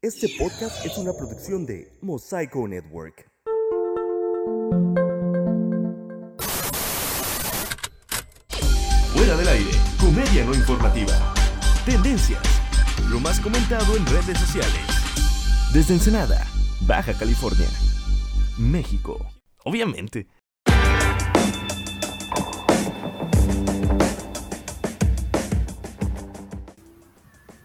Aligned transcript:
Este 0.00 0.28
podcast 0.38 0.86
es 0.86 0.96
una 0.96 1.12
producción 1.12 1.66
de 1.66 1.90
Mosaico 2.02 2.68
Network. 2.68 3.28
Fuera 9.12 9.36
del 9.36 9.48
aire, 9.48 9.70
comedia 9.98 10.44
no 10.44 10.54
informativa. 10.54 11.34
Tendencias, 11.84 12.40
lo 13.10 13.18
más 13.18 13.40
comentado 13.40 13.96
en 13.96 14.06
redes 14.06 14.38
sociales. 14.38 14.70
Desde 15.74 15.94
Ensenada, 15.94 16.46
Baja 16.86 17.12
California, 17.14 17.66
México. 18.56 19.18
Obviamente. 19.64 20.28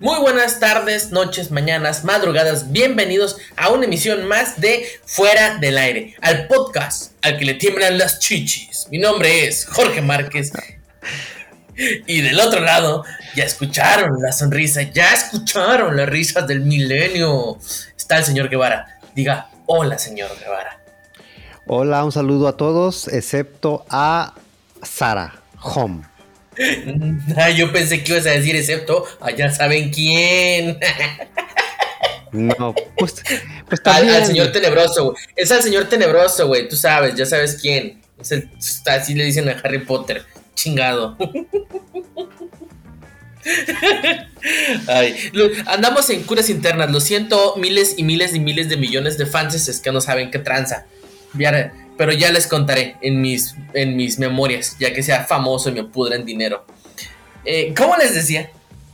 Muy 0.03 0.19
buenas 0.19 0.59
tardes, 0.59 1.11
noches, 1.11 1.49
mañanas, 1.49 2.03
madrugadas. 2.03 2.73
Bienvenidos 2.73 3.37
a 3.55 3.69
una 3.69 3.85
emisión 3.85 4.27
más 4.27 4.59
de 4.59 4.85
Fuera 5.05 5.59
del 5.59 5.77
Aire, 5.77 6.17
al 6.21 6.47
podcast 6.47 7.13
al 7.21 7.37
que 7.37 7.45
le 7.45 7.53
tiemblan 7.53 7.97
las 7.97 8.19
chichis. 8.19 8.89
Mi 8.91 8.97
nombre 8.97 9.47
es 9.47 9.65
Jorge 9.65 10.01
Márquez. 10.01 10.51
Y 12.05 12.19
del 12.19 12.37
otro 12.41 12.59
lado, 12.59 13.05
ya 13.33 13.45
escucharon 13.45 14.21
la 14.21 14.33
sonrisa, 14.33 14.81
ya 14.81 15.13
escucharon 15.13 15.95
las 15.95 16.09
risas 16.09 16.45
del 16.47 16.59
milenio. 16.59 17.57
Está 17.97 18.17
el 18.17 18.25
señor 18.25 18.49
Guevara. 18.49 18.99
Diga, 19.15 19.47
hola, 19.67 19.97
señor 19.97 20.31
Guevara. 20.37 20.83
Hola, 21.65 22.03
un 22.03 22.11
saludo 22.11 22.49
a 22.49 22.57
todos, 22.57 23.07
excepto 23.07 23.85
a 23.89 24.33
Sara 24.81 25.41
Home. 25.61 26.12
Ah, 27.37 27.49
yo 27.49 27.71
pensé 27.71 28.03
que 28.03 28.13
ibas 28.13 28.25
a 28.27 28.31
decir 28.31 28.55
excepto 28.55 29.05
a 29.19 29.31
ya 29.31 29.51
saben 29.51 29.91
quién. 29.91 30.79
No, 32.33 32.73
pues, 32.97 33.23
pues 33.69 33.79
al, 33.85 34.09
al, 34.09 34.25
señor 34.25 34.51
tenebroso, 34.51 35.11
güey. 35.11 35.17
Es 35.35 35.51
al 35.51 35.61
señor 35.61 35.85
tenebroso, 35.87 36.47
güey. 36.47 36.67
Tú 36.67 36.75
sabes, 36.75 37.13
ya 37.13 37.27
sabes 37.27 37.59
quién. 37.61 38.01
Es 38.19 38.31
el, 38.31 38.49
así 38.87 39.13
le 39.13 39.23
dicen 39.25 39.47
a 39.49 39.51
Harry 39.63 39.85
Potter. 39.85 40.25
Chingado. 40.55 41.15
Ay, 44.87 45.29
lo, 45.33 45.45
andamos 45.67 46.09
en 46.09 46.23
curas 46.23 46.49
internas. 46.49 46.89
Lo 46.91 46.99
siento, 47.01 47.55
miles 47.57 47.93
y 47.97 48.03
miles 48.03 48.33
y 48.33 48.39
miles 48.39 48.67
de 48.67 48.77
millones 48.77 49.19
de 49.19 49.27
fans 49.27 49.67
es 49.67 49.79
que 49.79 49.91
no 49.91 50.01
saben 50.01 50.31
qué 50.31 50.39
tranza. 50.39 50.87
Pero 51.97 52.11
ya 52.11 52.31
les 52.31 52.47
contaré 52.47 52.95
en 53.01 53.21
mis, 53.21 53.55
en 53.73 53.95
mis 53.95 54.19
memorias, 54.19 54.75
ya 54.79 54.93
que 54.93 55.03
sea 55.03 55.25
famoso 55.25 55.69
y 55.69 55.73
me 55.73 55.83
pudren 55.83 56.25
dinero. 56.25 56.65
Eh, 57.45 57.73
como 57.75 57.95
les 57.97 58.15
decía, 58.15 58.51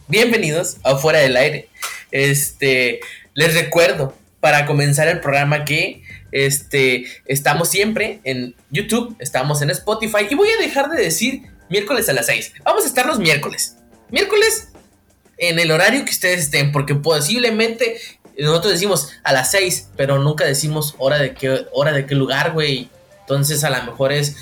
bienvenidos 0.07 0.77
a 0.83 0.97
Fuera 0.97 1.19
del 1.19 1.37
Aire. 1.37 1.69
Este, 2.11 2.99
les 3.33 3.53
recuerdo 3.53 4.15
para 4.39 4.65
comenzar 4.65 5.07
el 5.07 5.19
programa 5.19 5.65
que 5.65 6.03
este, 6.31 7.05
estamos 7.25 7.69
siempre 7.69 8.19
en 8.23 8.55
YouTube, 8.69 9.15
estamos 9.19 9.61
en 9.61 9.69
Spotify 9.69 10.27
y 10.29 10.35
voy 10.35 10.49
a 10.49 10.61
dejar 10.61 10.89
de 10.89 11.01
decir 11.01 11.43
miércoles 11.69 12.09
a 12.09 12.13
las 12.13 12.25
6. 12.27 12.53
Vamos 12.63 12.83
a 12.83 12.87
estar 12.87 13.05
los 13.05 13.19
miércoles. 13.19 13.75
Miércoles 14.09 14.69
en 15.37 15.57
el 15.57 15.71
horario 15.71 16.03
que 16.03 16.11
ustedes 16.11 16.41
estén, 16.41 16.71
porque 16.71 16.95
posiblemente 16.95 17.97
nosotros 18.43 18.73
decimos 18.73 19.09
a 19.23 19.33
las 19.33 19.51
6, 19.51 19.89
pero 19.95 20.19
nunca 20.19 20.45
decimos 20.45 20.95
hora 20.97 21.17
de 21.17 21.33
qué, 21.33 21.65
hora 21.73 21.91
de 21.91 22.05
qué 22.05 22.15
lugar, 22.15 22.53
güey. 22.53 22.89
Entonces 23.21 23.63
a 23.63 23.69
lo 23.69 23.83
mejor 23.83 24.11
es, 24.11 24.35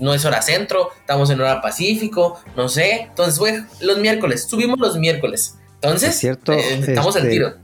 no 0.00 0.14
es 0.14 0.24
hora 0.24 0.42
centro, 0.42 0.90
estamos 1.00 1.30
en 1.30 1.40
hora 1.40 1.60
pacífico, 1.60 2.40
no 2.56 2.68
sé. 2.68 3.02
Entonces, 3.02 3.38
güey, 3.38 3.54
los 3.80 3.98
miércoles, 3.98 4.46
subimos 4.48 4.78
los 4.78 4.96
miércoles. 4.96 5.56
Entonces, 5.74 6.10
es 6.10 6.18
cierto, 6.18 6.52
eh, 6.52 6.80
estamos 6.86 7.16
este, 7.16 7.28
al 7.28 7.32
tiro. 7.32 7.54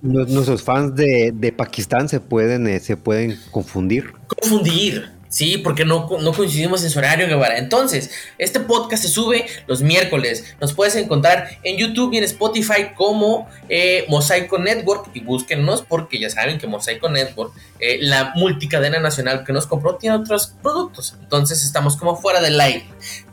Nuestros 0.00 0.62
fans 0.62 0.94
de, 0.94 1.32
de 1.34 1.52
Pakistán 1.52 2.08
se 2.08 2.20
pueden, 2.20 2.66
eh, 2.66 2.80
se 2.80 2.96
pueden 2.96 3.38
confundir. 3.50 4.12
Confundir. 4.26 5.17
Sí, 5.28 5.58
porque 5.58 5.84
no, 5.84 6.08
no, 6.20 6.32
coincidimos 6.32 6.82
en 6.84 6.90
su 6.90 6.98
horario, 6.98 7.26
Guevara. 7.26 7.58
Entonces, 7.58 8.10
este 8.38 8.60
podcast 8.60 9.02
se 9.02 9.08
sube 9.08 9.46
los 9.66 9.82
miércoles. 9.82 10.56
Nos 10.60 10.72
puedes 10.72 10.96
encontrar 10.96 11.58
en 11.62 11.76
YouTube 11.76 12.14
y 12.14 12.18
en 12.18 12.24
Spotify 12.24 12.94
como 12.96 13.48
eh, 13.68 14.06
Mosaico 14.08 14.58
Network. 14.58 15.10
Y 15.12 15.20
búsquennos 15.20 15.82
porque 15.82 16.18
ya 16.18 16.30
saben 16.30 16.58
que 16.58 16.66
Mosaico 16.66 17.10
Network, 17.10 17.52
eh, 17.78 17.98
la 18.00 18.32
multicadena 18.36 19.00
nacional 19.00 19.44
que 19.44 19.52
nos 19.52 19.66
compró, 19.66 19.96
tiene 19.96 20.16
otros 20.16 20.54
productos. 20.62 21.14
Entonces, 21.20 21.62
estamos 21.62 21.96
como 21.96 22.16
fuera 22.16 22.40
del 22.40 22.58
aire. 22.58 22.86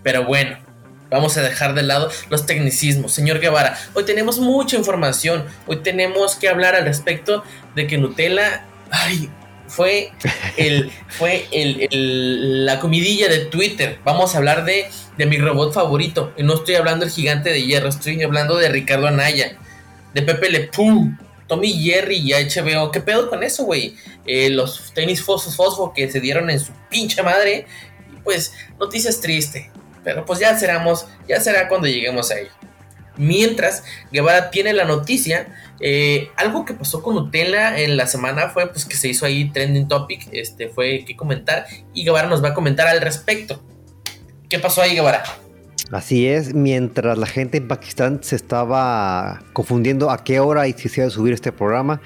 Pero 0.03 0.25
bueno, 0.25 0.57
vamos 1.09 1.37
a 1.37 1.41
dejar 1.41 1.75
de 1.75 1.83
lado 1.83 2.11
los 2.29 2.45
tecnicismos. 2.45 3.13
Señor 3.13 3.39
Guevara, 3.39 3.77
hoy 3.93 4.03
tenemos 4.03 4.39
mucha 4.39 4.75
información. 4.75 5.45
Hoy 5.65 5.77
tenemos 5.77 6.35
que 6.35 6.49
hablar 6.49 6.75
al 6.75 6.83
respecto 6.83 7.43
de 7.73 7.87
que 7.87 7.97
Nutella... 7.97 8.65
Ay, 8.91 9.29
fue 9.67 10.11
el 10.57 10.91
fue 11.07 11.47
el, 11.51 12.65
la 12.65 12.79
comidilla 12.79 13.27
de 13.27 13.45
Twitter. 13.45 13.99
Vamos 14.03 14.35
a 14.35 14.37
hablar 14.37 14.65
de, 14.65 14.87
de, 15.17 15.25
mi 15.25 15.37
robot 15.37 15.73
favorito. 15.73 16.33
Y 16.37 16.43
no 16.43 16.55
estoy 16.55 16.75
hablando 16.75 17.05
del 17.05 17.13
gigante 17.13 17.49
de 17.49 17.63
hierro, 17.63 17.89
estoy 17.89 18.21
hablando 18.23 18.57
de 18.57 18.69
Ricardo 18.69 19.07
Anaya, 19.07 19.57
de 20.13 20.21
Pepe 20.21 20.49
Le 20.49 20.67
Pum, 20.67 21.17
Tommy 21.47 21.73
Jerry 21.73 22.17
y 22.17 22.33
HBO. 22.33 22.91
¿Qué 22.91 23.01
pedo 23.01 23.29
con 23.29 23.43
eso, 23.43 23.63
güey? 23.63 23.95
Eh, 24.25 24.49
los 24.49 24.93
tenis 24.93 25.21
fosfo 25.21 25.51
fosfo 25.51 25.93
que 25.93 26.09
se 26.09 26.19
dieron 26.19 26.49
en 26.49 26.59
su 26.59 26.71
pinche 26.89 27.21
madre. 27.23 27.65
Y 28.11 28.21
pues, 28.23 28.53
noticias 28.79 29.19
triste. 29.21 29.71
Pero 30.03 30.23
pues 30.23 30.39
ya 30.39 30.57
seramos, 30.57 31.07
ya 31.27 31.39
será 31.41 31.67
cuando 31.67 31.87
lleguemos 31.87 32.29
a 32.31 32.39
ello. 32.39 32.51
Mientras 33.17 33.83
Guevara 34.11 34.51
tiene 34.51 34.73
la 34.73 34.85
noticia, 34.85 35.47
eh, 35.79 36.29
algo 36.37 36.65
que 36.65 36.73
pasó 36.73 37.01
con 37.01 37.15
Nutella 37.15 37.79
en 37.79 37.97
la 37.97 38.07
semana 38.07 38.49
fue 38.49 38.67
pues 38.71 38.85
que 38.85 38.95
se 38.95 39.07
hizo 39.07 39.25
ahí 39.25 39.51
trending 39.51 39.87
topic, 39.87 40.27
este 40.31 40.69
fue 40.69 41.05
que 41.05 41.15
comentar 41.15 41.65
y 41.93 42.03
Guevara 42.03 42.27
nos 42.27 42.43
va 42.43 42.49
a 42.49 42.53
comentar 42.53 42.87
al 42.87 43.01
respecto. 43.01 43.63
¿Qué 44.49 44.59
pasó 44.59 44.81
ahí, 44.81 44.93
Guevara? 44.95 45.23
Así 45.91 46.27
es, 46.27 46.53
mientras 46.53 47.17
la 47.17 47.27
gente 47.27 47.57
en 47.57 47.67
Pakistán 47.67 48.19
se 48.23 48.35
estaba 48.35 49.43
confundiendo 49.53 50.09
a 50.09 50.23
qué 50.23 50.39
hora 50.39 50.63
se 50.63 50.89
iba 50.95 51.07
a 51.07 51.09
subir 51.09 51.33
este 51.33 51.51
programa, 51.51 52.01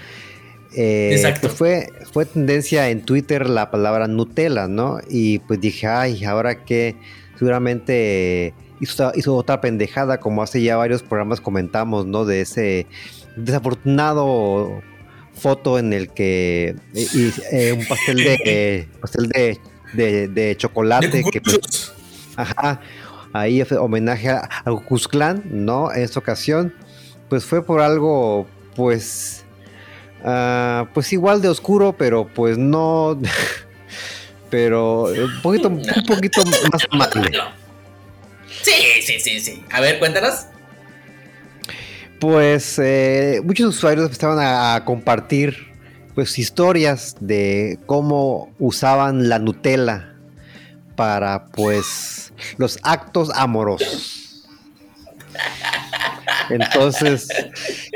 eh, 0.75 1.11
Exacto. 1.13 1.47
Pues 1.47 1.53
fue, 1.53 1.89
fue 2.11 2.25
tendencia 2.25 2.89
en 2.89 3.01
Twitter 3.01 3.49
la 3.49 3.71
palabra 3.71 4.07
Nutella, 4.07 4.67
¿no? 4.67 4.99
Y 5.09 5.39
pues 5.39 5.59
dije, 5.59 5.87
ay, 5.87 6.23
ahora 6.25 6.63
que 6.63 6.95
seguramente 7.37 8.53
hizo, 8.79 9.11
hizo, 9.15 9.35
otra 9.35 9.61
pendejada, 9.61 10.19
como 10.19 10.43
hace 10.43 10.61
ya 10.61 10.77
varios 10.77 11.03
programas 11.03 11.41
comentamos, 11.41 12.05
¿no? 12.05 12.25
De 12.25 12.41
ese 12.41 12.87
desafortunado 13.35 14.81
foto 15.33 15.79
en 15.79 15.93
el 15.93 16.09
que 16.09 16.75
y, 16.93 17.31
eh, 17.51 17.73
un 17.73 17.85
pastel 17.87 18.17
de 18.17 18.87
pastel 19.01 19.29
de, 19.29 19.59
de, 19.93 20.27
de 20.27 20.57
chocolate 20.57 21.23
que 21.31 21.41
pues, 21.41 21.93
ajá, 22.35 22.81
ahí 23.33 23.63
homenaje 23.79 24.29
a, 24.29 24.49
a 24.65 24.71
Cusclán, 24.71 25.43
¿no? 25.49 25.93
En 25.93 26.01
esta 26.01 26.19
ocasión, 26.19 26.73
pues 27.29 27.45
fue 27.45 27.65
por 27.65 27.81
algo, 27.81 28.47
pues, 28.75 29.45
uh, 30.23 30.85
pues 30.93 31.11
igual 31.13 31.41
de 31.41 31.49
oscuro, 31.49 31.95
pero 31.97 32.27
pues 32.27 32.57
no, 32.57 33.19
pero 34.49 35.03
un 35.05 35.41
poquito, 35.41 35.69
un 35.69 35.81
poquito 36.07 36.43
más 36.71 36.87
amable. 36.91 37.31
Sí, 38.61 39.01
sí, 39.01 39.19
sí, 39.19 39.39
sí. 39.39 39.63
A 39.71 39.81
ver, 39.81 39.99
cuéntanos. 39.99 40.45
Pues 42.19 42.79
eh, 42.79 43.41
muchos 43.43 43.75
usuarios 43.75 44.11
estaban 44.11 44.39
a, 44.39 44.75
a, 44.75 44.85
compartir 44.85 45.69
pues 46.15 46.37
historias 46.37 47.15
de 47.21 47.79
cómo 47.85 48.53
usaban 48.59 49.29
la 49.29 49.39
Nutella 49.39 50.15
para 50.97 51.45
pues 51.45 52.33
los 52.57 52.77
actos 52.83 53.29
amorosos. 53.33 54.45
Entonces, 56.49 57.29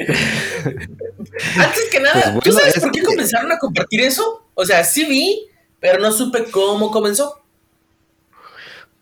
antes 1.58 1.90
que 1.92 2.00
nada, 2.00 2.14
pues 2.14 2.26
bueno, 2.26 2.42
¿tú 2.42 2.52
sabes 2.54 2.80
por 2.80 2.92
qué 2.92 3.02
que... 3.02 3.06
comenzaron 3.06 3.52
a 3.52 3.58
compartir 3.58 4.02
eso? 4.02 4.48
O 4.54 4.66
sea, 4.66 4.84
sí 4.84 5.06
vi, 5.06 5.48
pero 5.80 6.00
no 6.00 6.12
supe 6.12 6.46
cómo 6.46 6.92
comenzó. 6.92 7.43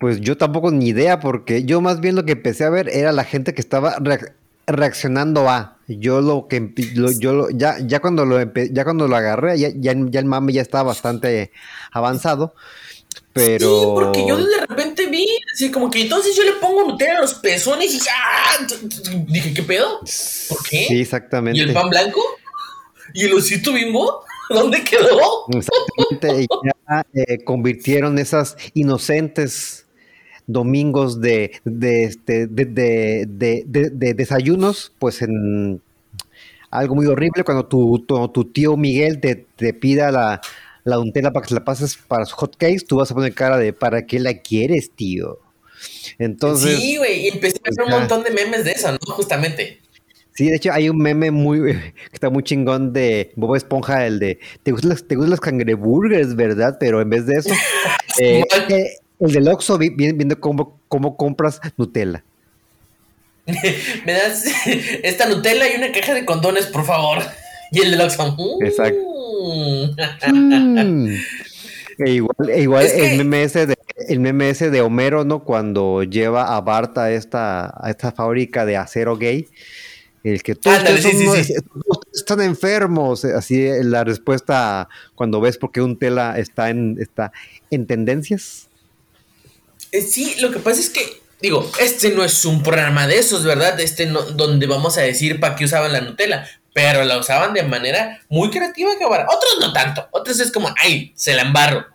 Pues 0.02 0.20
yo 0.20 0.36
tampoco 0.36 0.72
ni 0.72 0.88
idea, 0.88 1.20
porque 1.20 1.64
yo 1.64 1.80
más 1.80 2.02
bien 2.02 2.16
lo 2.16 2.26
que 2.26 2.32
empecé 2.32 2.64
a 2.64 2.72
ver 2.72 2.90
era 2.90 3.12
la 3.12 3.24
gente 3.24 3.54
que 3.54 3.62
estaba 3.62 3.98
re 4.00 4.34
reaccionando 4.66 5.48
a. 5.48 5.78
Yo 5.88 6.22
lo 6.22 6.48
que 6.48 6.74
lo, 6.96 7.12
yo 7.12 7.34
lo, 7.34 7.50
ya, 7.52 7.76
ya 7.86 8.00
cuando 8.00 8.26
lo 8.26 8.40
ya 8.72 8.84
cuando 8.84 9.08
lo 9.08 9.16
agarré, 9.16 9.60
ya, 9.60 9.70
ya, 9.76 9.94
ya, 9.96 10.20
el 10.20 10.26
mame 10.26 10.54
ya 10.54 10.64
estaba 10.64 10.86
bastante 10.86 11.52
avanzado. 11.92 12.56
Pero. 13.32 13.80
Sí, 13.80 13.86
porque 13.94 14.28
yo 14.28 14.38
de 14.38 14.66
repente 14.66 15.06
vi, 15.06 15.28
así 15.54 15.70
como 15.70 15.92
que 15.92 16.02
entonces 16.02 16.36
yo 16.36 16.46
le 16.46 16.54
pongo 16.54 16.84
Nutella 16.84 17.20
a 17.20 17.22
los 17.22 17.36
pezones 17.36 17.94
y 17.94 18.00
ya. 18.00 19.18
Dije, 19.28 19.54
¿qué 19.54 19.62
pedo? 19.62 20.00
¿Por 20.50 20.64
qué? 20.68 20.86
Sí, 20.88 21.02
exactamente. 21.02 21.60
¿Y 21.60 21.64
el 21.64 21.74
pan 21.74 21.92
blanco? 21.92 22.24
¿Y 23.14 23.26
el 23.26 23.34
osito 23.34 23.72
bimbo? 23.72 24.24
¿Dónde 24.50 24.84
quedó? 24.84 25.46
Exactamente. 25.54 26.42
y 26.42 26.48
ya 26.66 27.06
eh, 27.14 27.44
convirtieron 27.44 28.18
esas 28.18 28.58
inocentes 28.74 29.86
domingos 30.48 31.22
de, 31.22 31.52
de, 31.64 32.04
este, 32.04 32.48
de, 32.48 32.66
de, 32.66 33.26
de, 33.28 33.90
de, 33.90 34.14
desayunos, 34.14 34.92
pues 35.00 35.22
en 35.22 35.82
algo 36.70 36.96
muy 36.96 37.06
horrible 37.06 37.44
cuando 37.44 37.66
tu, 37.66 38.00
tu, 38.06 38.46
tío 38.46 38.78
Miguel 38.78 39.20
te, 39.20 39.46
te 39.56 39.74
pida 39.74 40.12
la, 40.12 40.42
la 40.84 40.98
Nutella 40.98 41.32
para 41.32 41.44
que 41.44 41.50
se 41.50 41.56
la 41.56 41.64
pases 41.64 41.98
para 41.98 42.26
su 42.26 42.36
hot 42.36 42.56
cakes, 42.58 42.86
tú 42.88 42.98
vas 42.98 43.12
a 43.12 43.16
poner 43.16 43.34
cara 43.34 43.58
de 43.58 43.74
¿para 43.74 44.06
qué 44.06 44.20
la 44.20 44.40
quieres, 44.40 44.92
tío? 44.92 45.40
Entonces. 46.20 46.80
Sí, 46.80 46.98
güey, 46.98 47.26
y 47.26 47.28
empecé 47.30 47.58
a 47.58 47.70
ver 47.70 47.94
un 47.94 48.00
montón 48.00 48.24
de 48.24 48.32
memes 48.32 48.64
de 48.66 48.72
eso, 48.72 48.92
¿no? 48.92 49.00
Justamente. 49.14 49.80
Sí, 50.34 50.50
de 50.50 50.56
hecho 50.56 50.72
hay 50.72 50.90
un 50.90 50.98
meme 50.98 51.32
muy 51.32 51.62
que 51.74 51.94
está 52.14 52.30
muy 52.30 52.44
chingón 52.44 52.94
de 52.94 53.32
Bob 53.36 53.56
Esponja, 53.56 54.06
el 54.06 54.20
de 54.20 54.40
¿te 54.64 54.72
gustan 54.72 54.92
los, 54.92 55.08
te 55.08 55.16
gustan 55.16 55.32
los 55.32 55.42
cangreburgers, 55.42 56.36
verdad? 56.36 56.78
Pero 56.80 57.02
en 57.02 57.10
vez 57.10 57.26
de 57.26 57.36
eso, 57.36 57.50
eh, 58.20 58.44
eh, 58.70 58.98
el 59.22 59.32
del 59.32 59.48
Oxxo 59.48 59.78
viene 59.78 60.14
viendo 60.14 60.40
cómo, 60.40 60.80
cómo 60.88 61.16
compras 61.16 61.62
Nutella. 61.78 62.24
Me 64.06 64.14
das 64.14 64.46
esta 65.04 65.28
Nutella 65.28 65.72
y 65.72 65.78
una 65.78 65.92
caja 65.92 66.14
de 66.14 66.26
condones, 66.26 66.68
por 66.68 66.86
favor. 66.86 67.20
Y 67.72 67.82
el 67.82 67.92
del 67.92 68.02
Oxxo. 68.02 68.36
Exacto. 68.62 69.00
Mm. 70.34 71.16
E 71.98 72.12
igual, 72.12 72.50
e 72.50 72.62
igual 72.62 72.86
el, 72.86 73.18
meme 73.18 73.44
ese 73.44 73.68
de, 73.68 73.78
el 74.08 74.20
meme 74.20 74.54
de 74.54 74.82
Homero, 74.82 75.24
¿no? 75.24 75.44
Cuando 75.44 76.04
lleva 76.04 76.56
a 76.56 76.62
Bart 76.62 76.98
a 76.98 77.12
esta, 77.12 77.74
a 77.80 77.90
esta 77.90 78.12
fábrica 78.12 78.66
de 78.66 78.78
acero 78.78 79.18
gay. 79.18 79.48
El 80.24 80.44
que 80.44 80.56
todos, 80.56 80.80
están 82.14 82.42
enfermos. 82.42 83.26
Así 83.26 83.68
la 83.84 84.04
respuesta 84.04 84.88
cuando 85.16 85.42
ves 85.42 85.58
por 85.58 85.72
qué 85.72 85.82
un 85.82 85.98
tela 85.98 86.38
está 86.38 86.70
en, 86.70 86.98
está 87.00 87.32
en 87.70 87.88
tendencias. 87.88 88.68
Eh, 89.92 90.02
sí, 90.02 90.36
lo 90.40 90.52
que 90.52 90.60
pasa 90.60 90.80
es 90.80 90.90
que, 90.90 91.22
digo, 91.42 91.70
este 91.80 92.12
no 92.12 92.24
es 92.24 92.46
un 92.46 92.64
programa 92.64 93.08
de 93.08 93.18
esos, 93.18 93.44
¿verdad? 93.44 93.80
Este 93.80 94.06
no, 94.06 94.22
donde 94.22 94.68
vamos 94.68 94.98
a 94.98 95.02
decir 95.02 95.40
para 95.40 95.56
qué 95.56 95.66
usaban 95.66 95.92
la 95.92 96.02
Nutella 96.02 96.48
pero 96.74 97.04
la 97.04 97.18
usaban 97.18 97.54
de 97.54 97.64
manera 97.64 98.22
muy 98.30 98.50
creativa, 98.50 98.92
cabrón. 98.98 99.26
Otros 99.30 99.58
no 99.60 99.74
tanto. 99.74 100.08
Otros 100.12 100.40
es 100.40 100.52
como, 100.52 100.74
ay, 100.78 101.12
se 101.16 101.34
la 101.34 101.42
embarro. 101.42 101.86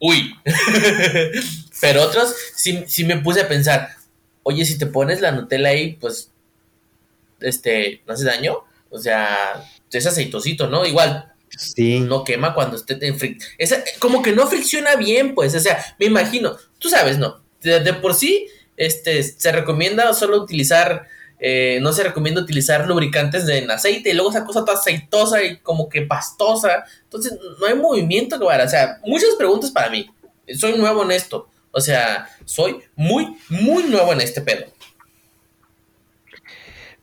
Uy. 0.00 0.34
pero 1.80 2.02
otros 2.02 2.34
sí, 2.54 2.84
sí 2.86 3.04
me 3.04 3.18
puse 3.18 3.42
a 3.42 3.48
pensar, 3.48 3.90
oye, 4.42 4.64
si 4.64 4.76
te 4.76 4.86
pones 4.86 5.20
la 5.20 5.32
Nutella 5.32 5.68
ahí, 5.68 5.92
pues, 6.00 6.30
este, 7.40 8.02
no 8.06 8.14
hace 8.14 8.24
daño. 8.24 8.58
O 8.90 8.98
sea, 8.98 9.64
es 9.90 10.06
aceitosito, 10.06 10.68
¿no? 10.68 10.84
Igual, 10.84 11.30
Sí. 11.56 12.00
No 12.00 12.24
quema 12.24 12.52
cuando 12.52 12.74
esté 12.74 12.98
en 13.06 13.16
como 14.00 14.22
que 14.22 14.32
no 14.32 14.48
fricciona 14.48 14.96
bien, 14.96 15.36
pues. 15.36 15.54
O 15.54 15.60
sea, 15.60 15.78
me 16.00 16.06
imagino. 16.06 16.56
Tú 16.80 16.88
sabes, 16.88 17.16
¿no? 17.16 17.43
De, 17.64 17.94
por 17.94 18.14
sí, 18.14 18.46
este, 18.76 19.22
se 19.22 19.52
recomienda 19.52 20.12
solo 20.12 20.40
utilizar 20.40 21.06
eh, 21.46 21.78
no 21.82 21.92
se 21.92 22.04
recomienda 22.04 22.40
utilizar 22.40 22.86
lubricantes 22.86 23.46
en 23.48 23.70
aceite 23.70 24.10
y 24.10 24.12
luego 24.14 24.30
esa 24.30 24.44
cosa 24.44 24.64
toda 24.64 24.78
aceitosa 24.78 25.42
y 25.42 25.58
como 25.58 25.88
que 25.88 26.02
pastosa. 26.02 26.84
Entonces, 27.02 27.38
no 27.60 27.66
hay 27.66 27.74
movimiento, 27.74 28.36
O 28.36 28.68
sea, 28.68 28.98
muchas 29.04 29.34
preguntas 29.36 29.70
para 29.70 29.90
mí. 29.90 30.08
Soy 30.56 30.78
nuevo 30.78 31.02
en 31.02 31.10
esto. 31.10 31.48
O 31.70 31.80
sea, 31.80 32.28
soy 32.44 32.80
muy, 32.94 33.36
muy 33.48 33.82
nuevo 33.84 34.12
en 34.12 34.20
este 34.20 34.40
pedo. 34.40 34.66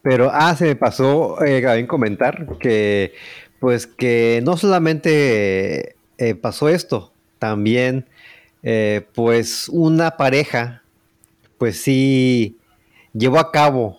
Pero, 0.02 0.32
ah, 0.34 0.56
se 0.56 0.66
me 0.66 0.76
pasó 0.76 1.44
eh, 1.44 1.86
comentar 1.88 2.48
que, 2.58 3.14
pues, 3.60 3.86
que 3.86 4.42
no 4.44 4.58
solamente 4.58 5.96
eh, 6.18 6.36
pasó 6.36 6.70
esto, 6.70 7.14
también, 7.38 8.08
eh, 8.64 9.08
pues, 9.14 9.70
una 9.70 10.18
pareja, 10.18 10.84
pues 11.58 11.82
sí, 11.82 12.58
llevó 13.14 13.40
a 13.40 13.52
cabo 13.52 13.98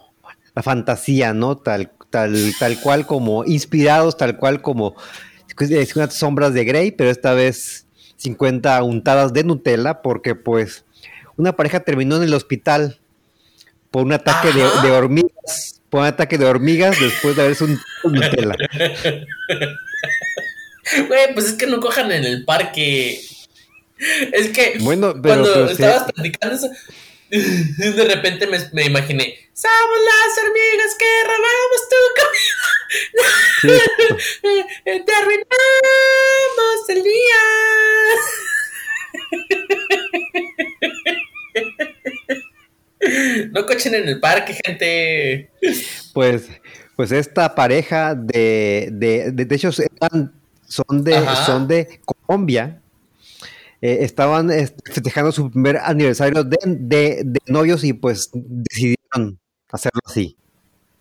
la 0.55 0.63
fantasía, 0.63 1.33
¿no? 1.33 1.57
Tal, 1.57 1.91
tal, 2.11 2.53
tal 2.59 2.81
cual 2.81 3.07
como 3.07 3.45
inspirados, 3.45 4.17
tal 4.17 4.37
cual 4.37 4.63
como 4.63 4.95
50 5.49 6.11
sombras 6.11 6.55
de 6.55 6.65
Grey, 6.65 6.91
pero 6.93 7.11
esta 7.11 7.35
vez 7.35 7.87
50 8.17 8.83
untadas 8.83 9.33
de 9.33 9.45
Nutella, 9.45 10.03
porque 10.03 10.35
pues 10.35 10.85
una 11.37 11.57
pareja 11.57 11.81
terminó 11.81 12.17
en 12.17 12.23
el 12.25 12.35
hospital 12.35 12.99
por 13.91 14.05
un 14.05 14.13
ataque 14.13 14.53
de, 14.53 14.91
hormigas, 14.91 15.81
por 15.91 16.01
un 16.01 16.07
ataque 16.07 16.39
de 16.39 16.47
hormigas 16.47 16.99
después 17.01 17.37
de 17.37 17.43
haberse 17.43 17.65
un 17.65 17.79
Nutella. 18.05 18.57
Güey, 21.09 21.33
pues 21.33 21.47
es 21.47 21.53
que 21.55 21.67
no 21.67 21.81
cojan 21.81 22.11
en 22.11 22.25
el 22.25 22.45
parque. 22.45 23.21
Es 24.33 24.49
que 24.51 24.79
bueno, 24.81 25.15
pero, 25.21 25.43
cuando 25.43 25.71
estabas 25.71 26.13
platicando 26.13 26.57
eso, 26.57 26.71
de 27.31 28.05
repente 28.05 28.47
me, 28.47 28.59
me, 28.73 28.85
imaginé, 28.85 29.39
somos 29.55 29.99
las 30.05 30.39
hormigas 30.45 30.95
que 30.99 31.07
robamos 31.25 31.89
tu 31.89 31.97
comida. 32.21 32.63
Te 35.07 35.13
arruinamos 35.15 36.89
el 36.89 37.03
día. 37.03 37.43
No 43.53 43.67
cochen 43.67 43.95
en 43.95 44.09
el 44.09 44.21
parque, 44.21 44.55
gente. 44.65 45.51
Pues, 46.13 46.49
pues 46.97 47.13
esta 47.13 47.55
pareja 47.55 48.15
de, 48.15 48.91
de, 48.93 49.33
de, 49.33 49.45
de 49.47 49.55
hecho, 49.55 49.73
son 49.73 51.03
de, 51.03 51.15
son 51.47 51.67
de 51.67 52.01
Colombia 52.05 52.82
eh, 53.83 54.05
estaban 54.05 54.51
este, 54.53 54.93
festejando 54.93 55.33
su 55.33 55.51
primer 55.51 55.77
aniversario 55.79 56.45
de, 56.45 57.27
novios 57.47 57.83
y 57.83 57.93
pues 57.93 58.31
decidieron 58.33 59.41
hacerlo 59.73 60.01
así. 60.07 60.37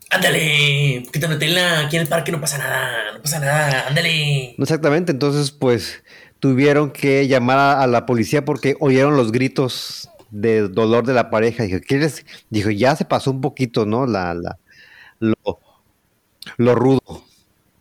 Ándale, 0.10 1.06
quita 1.13 1.28
Nutella, 1.28 1.86
aquí 1.86 1.98
en 1.98 2.01
el 2.01 2.07
parque 2.07 2.31
no 2.31 2.42
pasa 2.42 2.57
nada, 2.57 3.13
no 3.13 3.22
pasa 3.22 3.39
nada, 3.39 3.88
ándale. 3.88 4.56
Exactamente, 4.57 5.12
entonces 5.12 5.51
pues 5.51 6.04
tuvieron 6.39 6.92
que 6.92 7.28
llamar 7.28 7.60
a, 7.80 7.86
la 7.86 8.07
policía 8.07 8.44
porque 8.44 8.75
oyeron 8.80 9.16
los 9.16 9.31
gritos 9.31 10.10
de 10.31 10.68
dolor 10.68 11.06
de 11.06 11.13
la 11.13 11.30
pareja. 11.30 11.63
Dijo, 11.63 11.80
¿quieres? 11.88 12.25
Dijo, 12.50 12.72
ya 12.72 12.95
se 12.95 13.06
pasó 13.06 13.30
un 13.30 13.42
poquito, 13.42 13.86
¿no? 13.86 14.07
La, 14.07 14.33
la, 14.33 14.57
lo, 15.19 15.60
lo 16.57 16.74
rudo. 16.74 17.24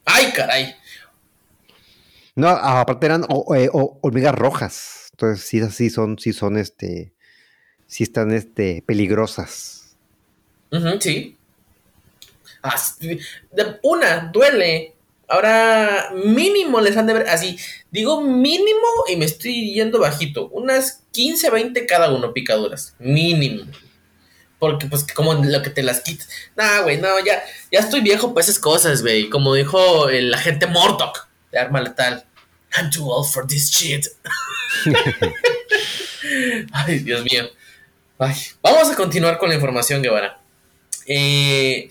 Ay, 0.05 0.31
caray. 0.37 0.75
No, 2.41 2.49
aparte 2.49 3.05
eran 3.05 3.27
eh, 3.55 3.69
hormigas 3.71 4.35
rojas. 4.35 5.09
Entonces 5.13 5.45
sí, 5.45 5.61
sí 5.71 5.91
son, 5.91 6.19
sí 6.19 6.33
son 6.33 6.57
este, 6.57 7.13
sí 7.87 8.05
están 8.05 8.33
este, 8.33 8.83
peligrosas. 8.87 9.95
sí. 11.01 11.37
una, 13.83 14.31
duele. 14.33 14.95
Ahora, 15.29 16.13
mínimo 16.25 16.81
les 16.81 16.97
han 16.97 17.07
de 17.07 17.13
ver, 17.13 17.29
así, 17.29 17.59
digo 17.91 18.23
mínimo 18.23 18.89
y 19.07 19.17
me 19.17 19.27
estoy 19.27 19.75
yendo 19.75 20.01
bajito. 20.01 20.49
Unas 20.49 21.03
15, 21.13 21.51
20 21.51 21.85
cada 21.85 22.11
uno 22.11 22.33
picaduras. 22.33 22.95
Mínimo. 22.99 23.71
Porque, 24.59 24.87
pues, 24.87 25.05
como 25.13 25.35
lo 25.35 25.61
que 25.61 25.69
te 25.69 25.83
las 25.83 26.01
quitas. 26.01 26.27
Nah, 26.57 26.81
güey, 26.81 26.97
no, 26.97 27.09
ya, 27.23 27.43
ya 27.71 27.81
estoy 27.81 28.01
viejo 28.01 28.33
para 28.33 28.45
esas 28.45 28.59
cosas, 28.59 29.03
güey. 29.03 29.29
Como 29.29 29.55
dijo 29.55 30.09
el 30.09 30.33
agente 30.33 30.67
Mortok 30.67 31.29
de 31.53 31.59
arma 31.59 31.81
letal. 31.83 32.25
I'm 32.77 32.91
too 32.91 33.11
old 33.11 33.31
for 33.31 33.47
this 33.47 33.71
shit. 33.71 34.07
Ay, 36.73 37.01
Dios 37.01 37.25
mío. 37.25 37.49
vamos 38.63 38.91
a 38.91 38.97
continuar 38.97 39.39
con 39.39 39.49
la 39.49 39.55
información, 39.55 40.03
Guevara. 40.03 40.41
Eh, 41.07 41.89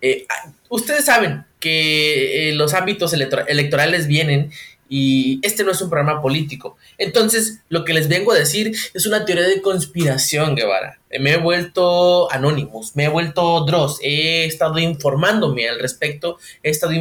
eh, 0.00 0.26
ustedes 0.68 1.04
saben 1.04 1.44
que 1.60 2.50
eh, 2.50 2.54
los 2.54 2.74
ámbitos 2.74 3.12
electorales 3.12 4.06
vienen 4.06 4.50
y 4.88 5.40
este 5.42 5.64
no 5.64 5.70
es 5.70 5.80
un 5.80 5.90
programa 5.90 6.20
político. 6.20 6.76
Entonces, 6.98 7.60
lo 7.68 7.84
que 7.84 7.94
les 7.94 8.08
vengo 8.08 8.32
a 8.32 8.38
decir 8.38 8.76
es 8.92 9.06
una 9.06 9.24
teoría 9.24 9.46
de 9.46 9.62
conspiración, 9.62 10.54
Guevara. 10.56 10.98
Me 11.18 11.32
he 11.32 11.36
vuelto 11.38 12.30
Anonymous, 12.32 12.94
me 12.96 13.04
he 13.04 13.08
vuelto 13.08 13.64
Dross, 13.64 13.98
he 14.02 14.44
estado 14.44 14.78
informándome 14.78 15.68
al 15.68 15.78
respecto, 15.78 16.38
he 16.62 16.70
estado 16.70 16.92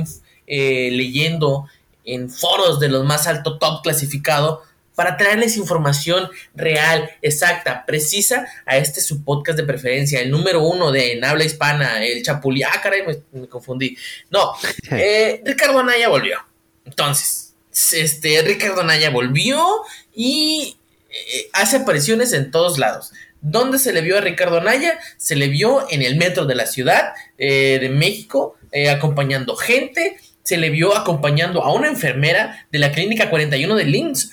leyendo 0.48 1.68
en 2.05 2.29
foros 2.29 2.79
de 2.79 2.89
los 2.89 3.05
más 3.05 3.27
alto 3.27 3.57
top 3.57 3.81
clasificado 3.81 4.63
para 4.95 5.17
traerles 5.17 5.57
información 5.57 6.29
real, 6.55 7.10
exacta, 7.22 7.86
precisa 7.86 8.48
a 8.65 8.77
este 8.77 9.01
su 9.01 9.24
podcast 9.24 9.57
de 9.57 9.63
preferencia, 9.63 10.22
el 10.22 10.29
número 10.29 10.63
uno 10.63 10.91
de 10.91 11.13
en 11.13 11.25
habla 11.25 11.43
hispana, 11.43 12.03
el 12.03 12.24
Chapulí. 12.24 12.63
Ah, 12.63 12.79
caray, 12.81 13.03
me, 13.31 13.48
confundí. 13.48 13.98
No, 14.29 14.53
eh, 14.91 15.41
Ricardo 15.43 15.79
Anaya 15.79 16.10
volvió. 16.10 16.38
Entonces, 16.86 17.55
este, 17.93 18.41
Ricardo 18.43 18.81
Anaya 18.81 19.10
volvió 19.10 19.65
y 20.13 20.77
eh, 21.10 21.50
hace 21.53 21.77
apariciones 21.77 22.33
en 22.33 22.51
todos 22.51 22.77
lados. 22.77 23.12
¿Dónde 23.41 23.77
se 23.77 23.91
le 23.91 24.01
vio 24.01 24.17
a 24.17 24.22
Ricardo 24.22 24.57
Anaya? 24.57 24.98
Se 25.17 25.36
le 25.36 25.50
vio 25.50 25.86
en 25.89 26.01
el 26.01 26.15
metro 26.15 26.45
de 26.45 26.55
la 26.55 26.65
Ciudad 26.65 27.13
eh, 27.38 27.77
de 27.81 27.89
México, 27.89 28.57
acompañando 28.89 29.55
gente 29.55 30.17
se 30.44 30.58
le 30.58 30.70
vio 30.70 30.96
acompañando 30.96 31.64
a 31.64 31.74
una 31.74 31.88
enfermera 31.88 32.68
de 32.72 32.80
la 32.80 32.92
clínica 32.92 33.30
41 33.30 33.76
de 33.76 33.86
Linz 33.86 34.32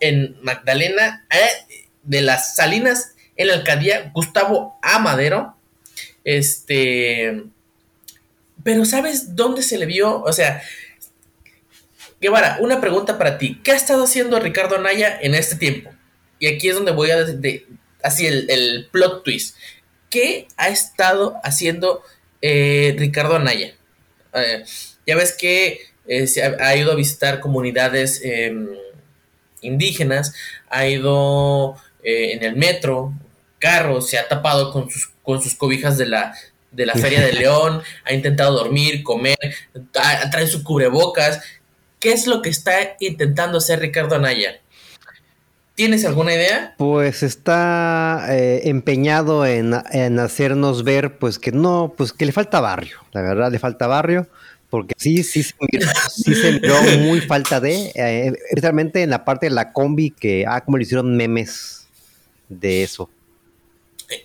en 0.00 0.36
Magdalena 0.42 1.26
eh, 1.30 1.76
de 2.02 2.20
las 2.20 2.54
Salinas 2.54 3.14
en 3.36 3.48
la 3.48 3.54
alcaldía 3.54 4.10
Gustavo 4.14 4.78
Amadero. 4.82 5.56
Este 6.22 7.42
Pero 8.62 8.84
¿sabes 8.84 9.34
dónde 9.34 9.62
se 9.62 9.78
le 9.78 9.86
vio? 9.86 10.22
O 10.22 10.32
sea, 10.32 10.62
Guevara, 12.20 12.58
una 12.60 12.80
pregunta 12.80 13.18
para 13.18 13.38
ti. 13.38 13.60
¿Qué 13.62 13.72
ha 13.72 13.76
estado 13.76 14.04
haciendo 14.04 14.38
Ricardo 14.38 14.76
Anaya 14.76 15.18
en 15.20 15.34
este 15.34 15.56
tiempo? 15.56 15.90
Y 16.38 16.46
aquí 16.46 16.68
es 16.68 16.74
donde 16.74 16.92
voy 16.92 17.10
a 17.10 17.24
de, 17.24 17.66
así 18.02 18.26
el, 18.26 18.88
plot 18.92 19.24
twist. 19.24 19.56
¿Qué 20.10 20.48
ha 20.56 20.68
estado 20.68 21.40
haciendo 21.42 22.02
eh, 22.40 22.94
Ricardo 22.96 23.36
Anaya? 23.36 23.74
Eh, 24.32 24.64
ya 25.06 25.16
ves 25.16 25.36
que 25.36 25.80
eh, 26.06 26.26
se 26.26 26.42
ha, 26.42 26.76
ido 26.76 26.92
a 26.92 26.94
visitar 26.94 27.40
comunidades 27.40 28.20
em, 28.22 28.68
indígenas, 29.60 30.34
ha 30.68 30.86
ido 30.86 31.76
en 32.06 32.44
el 32.44 32.54
metro, 32.54 33.14
carros, 33.58 34.10
se 34.10 34.18
ha 34.18 34.28
tapado 34.28 34.70
con 34.70 34.90
sus, 34.90 35.10
con 35.22 35.40
sus 35.40 35.54
cobijas 35.54 35.96
de 35.96 36.04
la, 36.04 36.34
de 36.70 36.86
la 36.86 36.94
Feria 36.94 37.22
de 37.22 37.32
León, 37.40 37.82
ha 38.04 38.12
intentado 38.12 38.56
dormir, 38.56 39.02
comer, 39.02 39.38
trae 39.92 40.46
su 40.46 40.62
cubrebocas. 40.62 41.40
¿Qué 41.98 42.12
es 42.12 42.26
lo 42.26 42.42
que 42.42 42.50
está 42.50 42.74
intentando 43.00 43.58
hacer 43.58 43.80
Ricardo 43.80 44.16
Anaya? 44.16 44.60
¿Tienes 45.74 46.04
alguna 46.04 46.34
idea? 46.34 46.74
Pues 46.76 47.22
está 47.22 48.26
eh, 48.28 48.68
empeñado 48.68 49.44
en, 49.44 49.74
hacernos 50.20 50.84
ver, 50.84 51.18
pues 51.18 51.38
que 51.38 51.50
no, 51.50 51.94
pues 51.96 52.12
que 52.12 52.26
le 52.26 52.32
falta 52.32 52.60
barrio, 52.60 52.98
la 53.12 53.22
verdad 53.22 53.50
le 53.50 53.58
falta 53.58 53.88
barrio, 53.88 54.28
porque 54.74 54.94
sí, 54.98 55.22
sí, 55.22 55.44
sí, 55.44 56.34
se 56.34 56.52
miró 56.58 56.74
muy 56.98 57.20
falta 57.20 57.60
de, 57.60 57.92
eh, 57.94 58.32
especialmente 58.48 59.02
en 59.02 59.10
la 59.10 59.24
parte 59.24 59.46
de 59.46 59.50
la 59.50 59.72
combi 59.72 60.10
que, 60.10 60.46
ah, 60.48 60.64
como 60.64 60.78
le 60.78 60.82
hicieron 60.82 61.16
memes 61.16 61.86
de 62.48 62.82
eso. 62.82 63.08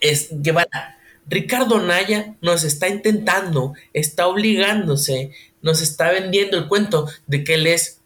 Es 0.01 0.29
Guevara, 0.31 0.97
Ricardo 1.27 1.79
Naya 1.79 2.33
nos 2.41 2.63
está 2.63 2.89
intentando, 2.89 3.73
está 3.93 4.25
obligándose, 4.25 5.33
nos 5.61 5.83
está 5.83 6.09
vendiendo 6.09 6.57
el 6.57 6.67
cuento 6.67 7.07
de 7.27 7.43
que 7.43 7.53
él 7.53 7.67
es 7.67 7.99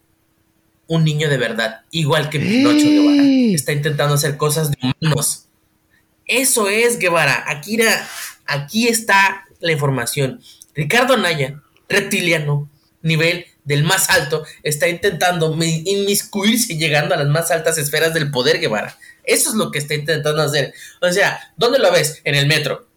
un 0.87 1.05
niño 1.05 1.29
de 1.29 1.37
verdad, 1.37 1.83
igual 1.91 2.29
que 2.29 2.41
Pinocho 2.41 2.85
Guevara. 2.85 3.23
Está 3.55 3.71
intentando 3.71 4.15
hacer 4.15 4.35
cosas 4.35 4.69
de 4.69 4.77
humanos. 5.01 5.45
Eso 6.25 6.67
es 6.67 6.99
Guevara. 6.99 7.45
Aquí, 7.47 7.79
aquí 8.45 8.89
está 8.89 9.45
la 9.61 9.71
información. 9.71 10.41
Ricardo 10.75 11.13
Anaya, 11.13 11.62
reptiliano, 11.93 12.69
nivel 13.01 13.45
del 13.63 13.83
más 13.83 14.09
alto, 14.09 14.45
está 14.63 14.87
intentando 14.87 15.55
inmiscuirse 15.61 16.77
llegando 16.77 17.13
a 17.13 17.17
las 17.17 17.27
más 17.27 17.51
altas 17.51 17.77
esferas 17.77 18.13
del 18.13 18.31
poder 18.31 18.59
Guevara. 18.59 18.97
Eso 19.23 19.49
es 19.49 19.55
lo 19.55 19.71
que 19.71 19.79
está 19.79 19.93
intentando 19.93 20.41
hacer. 20.41 20.73
O 21.01 21.11
sea, 21.11 21.39
¿dónde 21.55 21.79
lo 21.79 21.91
ves? 21.91 22.21
En 22.23 22.35
el 22.35 22.47
metro. 22.47 22.87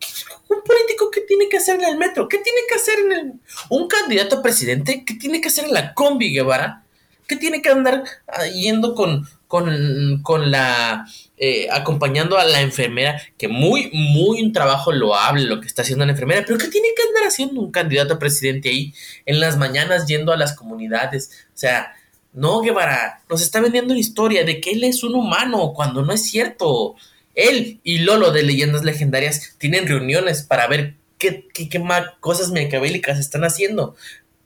Un 0.49 0.63
político, 0.63 1.11
¿qué 1.11 1.23
tiene 1.23 1.49
que 1.49 1.57
hacer 1.57 1.77
en 1.77 1.85
el 1.85 1.97
metro? 1.97 2.29
¿Qué 2.29 2.39
tiene 2.39 2.61
que 2.69 2.75
hacer 2.75 2.99
en 3.01 3.13
el... 3.13 3.33
Un 3.69 3.89
candidato 3.89 4.37
a 4.37 4.43
presidente, 4.43 5.05
¿qué 5.05 5.15
tiene 5.15 5.41
que 5.41 5.49
hacer 5.49 5.65
en 5.65 5.75
la 5.75 5.95
combi, 5.95 6.33
Guevara? 6.33 6.85
¿Qué 7.27 7.37
tiene 7.37 7.63
que 7.63 7.71
andar 7.71 8.05
ah, 8.29 8.47
yendo 8.47 8.95
con, 8.95 9.29
con, 9.49 10.51
la... 10.51 11.07
Eh, 11.39 11.69
acompañando 11.71 12.39
a 12.39 12.47
la 12.47 12.63
enfermera, 12.63 13.21
que 13.37 13.47
muy, 13.47 13.91
muy 13.93 14.43
un 14.43 14.55
trabajo 14.55 14.91
loable 14.91 15.45
lo 15.45 15.61
que 15.61 15.67
está 15.67 15.83
haciendo 15.83 16.07
la 16.07 16.13
enfermera, 16.13 16.43
pero 16.47 16.57
¿qué 16.57 16.69
tiene 16.69 16.89
que 16.97 17.03
andar 17.03 17.25
haciendo 17.25 17.61
un 17.61 17.71
candidato 17.71 18.15
a 18.15 18.19
presidente 18.19 18.71
ahí 18.71 18.95
en 19.27 19.39
las 19.39 19.59
mañanas 19.59 20.07
yendo 20.07 20.33
a 20.33 20.39
las 20.39 20.57
comunidades? 20.57 21.47
O 21.49 21.59
sea, 21.59 21.93
no, 22.33 22.63
Guevara, 22.63 23.21
nos 23.29 23.43
está 23.43 23.61
vendiendo 23.61 23.95
historia 23.95 24.45
de 24.45 24.63
que 24.63 24.71
él 24.71 24.85
es 24.85 25.03
un 25.05 25.15
humano 25.15 25.75
cuando 25.75 26.03
no 26.03 26.13
es 26.15 26.23
cierto. 26.23 26.97
Él 27.35 27.81
y 27.83 27.99
Lolo 27.99 28.31
de 28.31 28.43
Leyendas 28.43 28.85
Legendarias 28.85 29.57
tienen 29.59 29.87
reuniones 29.87 30.43
para 30.43 30.67
ver 30.67 30.95
qué, 31.19 31.47
qué, 31.53 31.69
qué 31.69 31.79
más 31.79 32.13
cosas 32.21 32.51
mecabélicas 32.51 33.19
están 33.19 33.45
haciendo. 33.45 33.95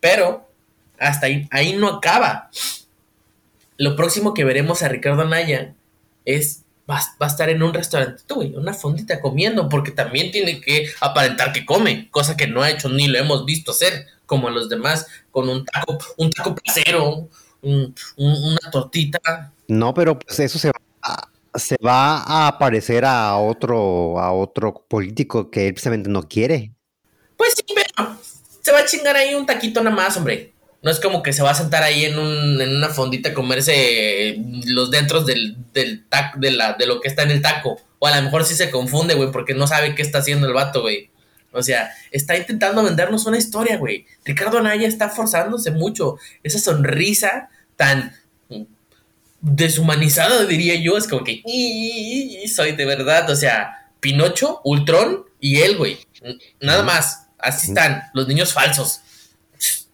Pero 0.00 0.50
hasta 0.98 1.26
ahí, 1.26 1.46
ahí 1.52 1.76
no 1.76 1.86
acaba. 1.86 2.50
Lo 3.76 3.94
próximo 3.94 4.34
que 4.34 4.44
veremos 4.44 4.82
a 4.82 4.88
Ricardo 4.88 5.22
Anaya 5.22 5.74
es 6.24 6.64
va, 6.88 7.00
a 7.18 7.26
estar 7.26 7.48
en 7.48 7.62
un 7.62 7.72
restaurante, 7.72 8.22
güey, 8.32 8.54
una 8.54 8.74
fondita 8.74 9.20
comiendo, 9.20 9.68
porque 9.68 9.90
también 9.90 10.30
tiene 10.30 10.60
que 10.60 10.88
aparentar 11.00 11.52
que 11.52 11.64
come, 11.64 12.08
cosa 12.10 12.36
que 12.36 12.46
no 12.46 12.62
ha 12.62 12.70
hecho 12.70 12.88
ni 12.88 13.08
lo 13.08 13.18
hemos 13.18 13.44
visto 13.44 13.72
hacer, 13.72 14.06
como 14.26 14.50
los 14.50 14.68
demás, 14.68 15.06
con 15.30 15.48
un 15.48 15.64
taco, 15.64 15.98
un 16.16 16.30
taco 16.30 16.54
placero, 16.54 17.28
una 17.62 18.70
tortita. 18.70 19.52
No, 19.68 19.94
pero 19.94 20.18
pues 20.18 20.40
eso 20.40 20.58
se 20.58 20.68
va, 20.68 21.30
se 21.54 21.76
va 21.84 22.18
a 22.18 22.48
aparecer 22.48 23.04
a 23.04 23.36
otro, 23.36 24.18
a 24.18 24.32
otro 24.32 24.84
político 24.88 25.50
que 25.50 25.68
él 25.68 25.74
precisamente 25.74 26.08
no 26.08 26.28
quiere. 26.28 26.72
Pues 27.36 27.54
sí, 27.56 27.64
pero 27.74 28.16
se 28.60 28.72
va 28.72 28.80
a 28.80 28.84
chingar 28.84 29.16
ahí 29.16 29.34
un 29.34 29.46
taquito 29.46 29.82
nada 29.82 29.96
más, 29.96 30.16
hombre. 30.16 30.52
No 30.82 30.90
es 30.90 30.98
como 30.98 31.22
que 31.22 31.32
se 31.32 31.42
va 31.42 31.50
a 31.50 31.54
sentar 31.54 31.82
ahí 31.82 32.04
en, 32.06 32.18
un, 32.18 32.60
en 32.60 32.74
una 32.74 32.88
fondita 32.88 33.30
a 33.30 33.34
comerse 33.34 34.38
los 34.66 34.90
dentros 34.90 35.26
del, 35.26 35.56
del 35.74 36.06
taco, 36.06 36.38
de, 36.40 36.52
la, 36.52 36.72
de 36.74 36.86
lo 36.86 37.00
que 37.00 37.08
está 37.08 37.22
en 37.22 37.32
el 37.32 37.42
taco. 37.42 37.78
O 37.98 38.06
a 38.06 38.16
lo 38.16 38.22
mejor 38.22 38.44
sí 38.44 38.54
se 38.54 38.70
confunde, 38.70 39.14
güey, 39.14 39.30
porque 39.30 39.52
no 39.54 39.66
sabe 39.66 39.94
qué 39.94 40.02
está 40.02 40.18
haciendo 40.18 40.46
el 40.46 40.54
vato, 40.54 40.80
güey. 40.80 41.10
O 41.52 41.62
sea, 41.62 41.90
está 42.10 42.36
intentando 42.36 42.82
vendernos 42.82 43.26
una 43.26 43.36
historia, 43.36 43.76
güey. 43.76 44.06
Ricardo 44.24 44.58
Anaya 44.58 44.86
está 44.86 45.08
forzándose 45.08 45.70
mucho. 45.70 46.16
Esa 46.42 46.58
sonrisa 46.58 47.50
tan 47.76 48.14
deshumanizada, 49.40 50.44
diría 50.44 50.76
yo, 50.76 50.96
es 50.96 51.08
como 51.08 51.24
que 51.24 51.42
soy 52.54 52.72
de 52.72 52.84
verdad. 52.86 53.28
O 53.30 53.36
sea, 53.36 53.88
Pinocho, 54.00 54.60
Ultron 54.64 55.24
y 55.40 55.58
él, 55.60 55.76
güey. 55.76 55.98
Nada 56.60 56.82
más. 56.82 57.26
Así 57.38 57.68
están, 57.68 58.02
los 58.12 58.28
niños 58.28 58.52
falsos. 58.52 59.00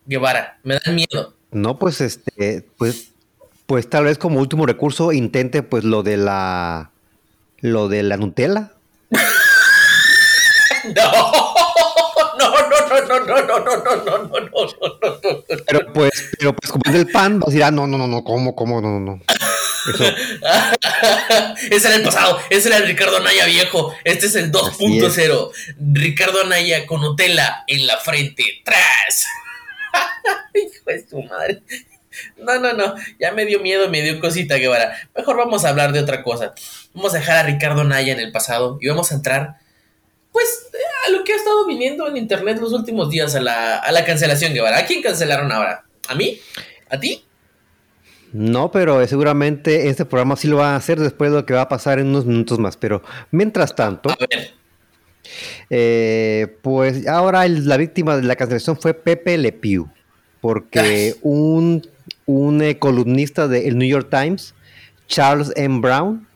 Guevara, 0.06 0.58
me 0.62 0.78
da 0.78 0.92
miedo. 0.92 1.34
No, 1.50 1.78
pues 1.78 2.00
este, 2.00 2.64
pues, 2.76 3.10
pues 3.66 3.88
tal 3.90 4.04
vez 4.04 4.18
como 4.18 4.40
último 4.40 4.66
recurso 4.66 5.12
intente 5.12 5.62
pues 5.62 5.84
lo 5.84 6.02
de 6.02 6.16
la, 6.16 6.90
lo 7.60 7.88
de 7.88 8.02
la 8.02 8.16
Nutella. 8.16 8.72
no, 9.10 9.20
no, 12.38 12.50
no, 12.50 12.66
no, 12.68 13.00
no, 13.06 13.20
no, 13.20 13.20
no, 13.20 13.58
no, 13.60 13.76
no, 13.76 13.96
no, 13.98 14.18
no, 14.24 14.38
no, 14.40 14.50
Pero 15.66 15.92
pues, 15.92 16.30
pero 16.38 16.54
pues 16.54 16.70
como 16.70 16.82
es 16.86 16.92
del 16.92 17.08
pan, 17.08 17.40
vas 17.40 17.48
a 17.48 17.50
decir, 17.50 17.64
ah, 17.64 17.70
no, 17.70 17.86
no, 17.86 17.98
no, 17.98 18.06
no, 18.06 18.22
¿cómo, 18.22 18.54
cómo, 18.54 18.80
no, 18.80 19.00
no, 19.00 19.00
no. 19.00 19.20
ese 21.70 21.88
era 21.88 21.96
el 21.96 22.02
pasado, 22.02 22.38
ese 22.50 22.68
era 22.68 22.78
el 22.78 22.86
Ricardo 22.86 23.16
Anaya 23.16 23.46
viejo, 23.46 23.94
este 24.04 24.26
es 24.26 24.34
el 24.34 24.52
2.0. 24.52 25.50
Ricardo 25.92 26.42
Anaya 26.42 26.86
con 26.86 27.00
Nutella 27.00 27.64
en 27.66 27.86
la 27.86 27.96
frente, 27.98 28.44
tras. 28.64 29.26
Hijo 30.54 30.84
de 30.86 31.06
su 31.08 31.22
madre. 31.22 31.62
No, 32.36 32.58
no, 32.58 32.72
no. 32.72 32.94
Ya 33.18 33.32
me 33.32 33.44
dio 33.44 33.60
miedo, 33.60 33.88
me 33.88 34.02
dio 34.02 34.20
cosita, 34.20 34.56
Guevara. 34.56 34.96
Mejor 35.14 35.36
vamos 35.36 35.64
a 35.64 35.70
hablar 35.70 35.92
de 35.92 36.00
otra 36.00 36.22
cosa. 36.22 36.54
Vamos 36.94 37.14
a 37.14 37.18
dejar 37.18 37.36
a 37.36 37.42
Ricardo 37.42 37.84
Naya 37.84 38.12
en 38.12 38.20
el 38.20 38.32
pasado 38.32 38.78
y 38.80 38.88
vamos 38.88 39.12
a 39.12 39.16
entrar, 39.16 39.56
pues, 40.32 40.68
a 41.06 41.10
lo 41.10 41.24
que 41.24 41.32
ha 41.32 41.36
estado 41.36 41.66
viniendo 41.66 42.06
en 42.08 42.16
internet 42.16 42.58
los 42.58 42.72
últimos 42.72 43.10
días, 43.10 43.34
a 43.34 43.40
la, 43.40 43.78
a 43.78 43.92
la 43.92 44.04
cancelación, 44.04 44.54
Guevara. 44.54 44.78
¿A 44.78 44.86
quién 44.86 45.02
cancelaron 45.02 45.52
ahora? 45.52 45.84
¿A 46.08 46.14
mí? 46.14 46.40
¿A 46.88 46.98
ti? 46.98 47.24
No, 48.32 48.70
pero 48.70 49.06
seguramente 49.06 49.88
este 49.88 50.04
programa 50.04 50.36
sí 50.36 50.48
lo 50.48 50.58
van 50.58 50.74
a 50.74 50.76
hacer 50.76 50.98
después 51.00 51.30
de 51.30 51.38
lo 51.38 51.46
que 51.46 51.54
va 51.54 51.62
a 51.62 51.68
pasar 51.68 51.98
en 51.98 52.08
unos 52.08 52.26
minutos 52.26 52.58
más. 52.58 52.76
Pero 52.76 53.02
mientras 53.30 53.74
tanto. 53.74 54.10
A 54.10 54.16
ver. 54.30 54.54
Eh, 55.70 56.56
pues 56.62 57.06
ahora 57.06 57.46
la 57.48 57.76
víctima 57.76 58.16
de 58.16 58.22
la 58.22 58.36
cancelación 58.36 58.76
fue 58.76 58.94
Pepe 58.94 59.38
Le 59.38 59.52
Pew, 59.52 59.88
porque 60.40 61.16
un, 61.22 61.86
un 62.26 62.62
eh, 62.62 62.78
columnista 62.78 63.48
del 63.48 63.78
New 63.78 63.88
York 63.88 64.08
Times, 64.10 64.54
Charles 65.06 65.52
M. 65.56 65.80
Brown, 65.80 66.26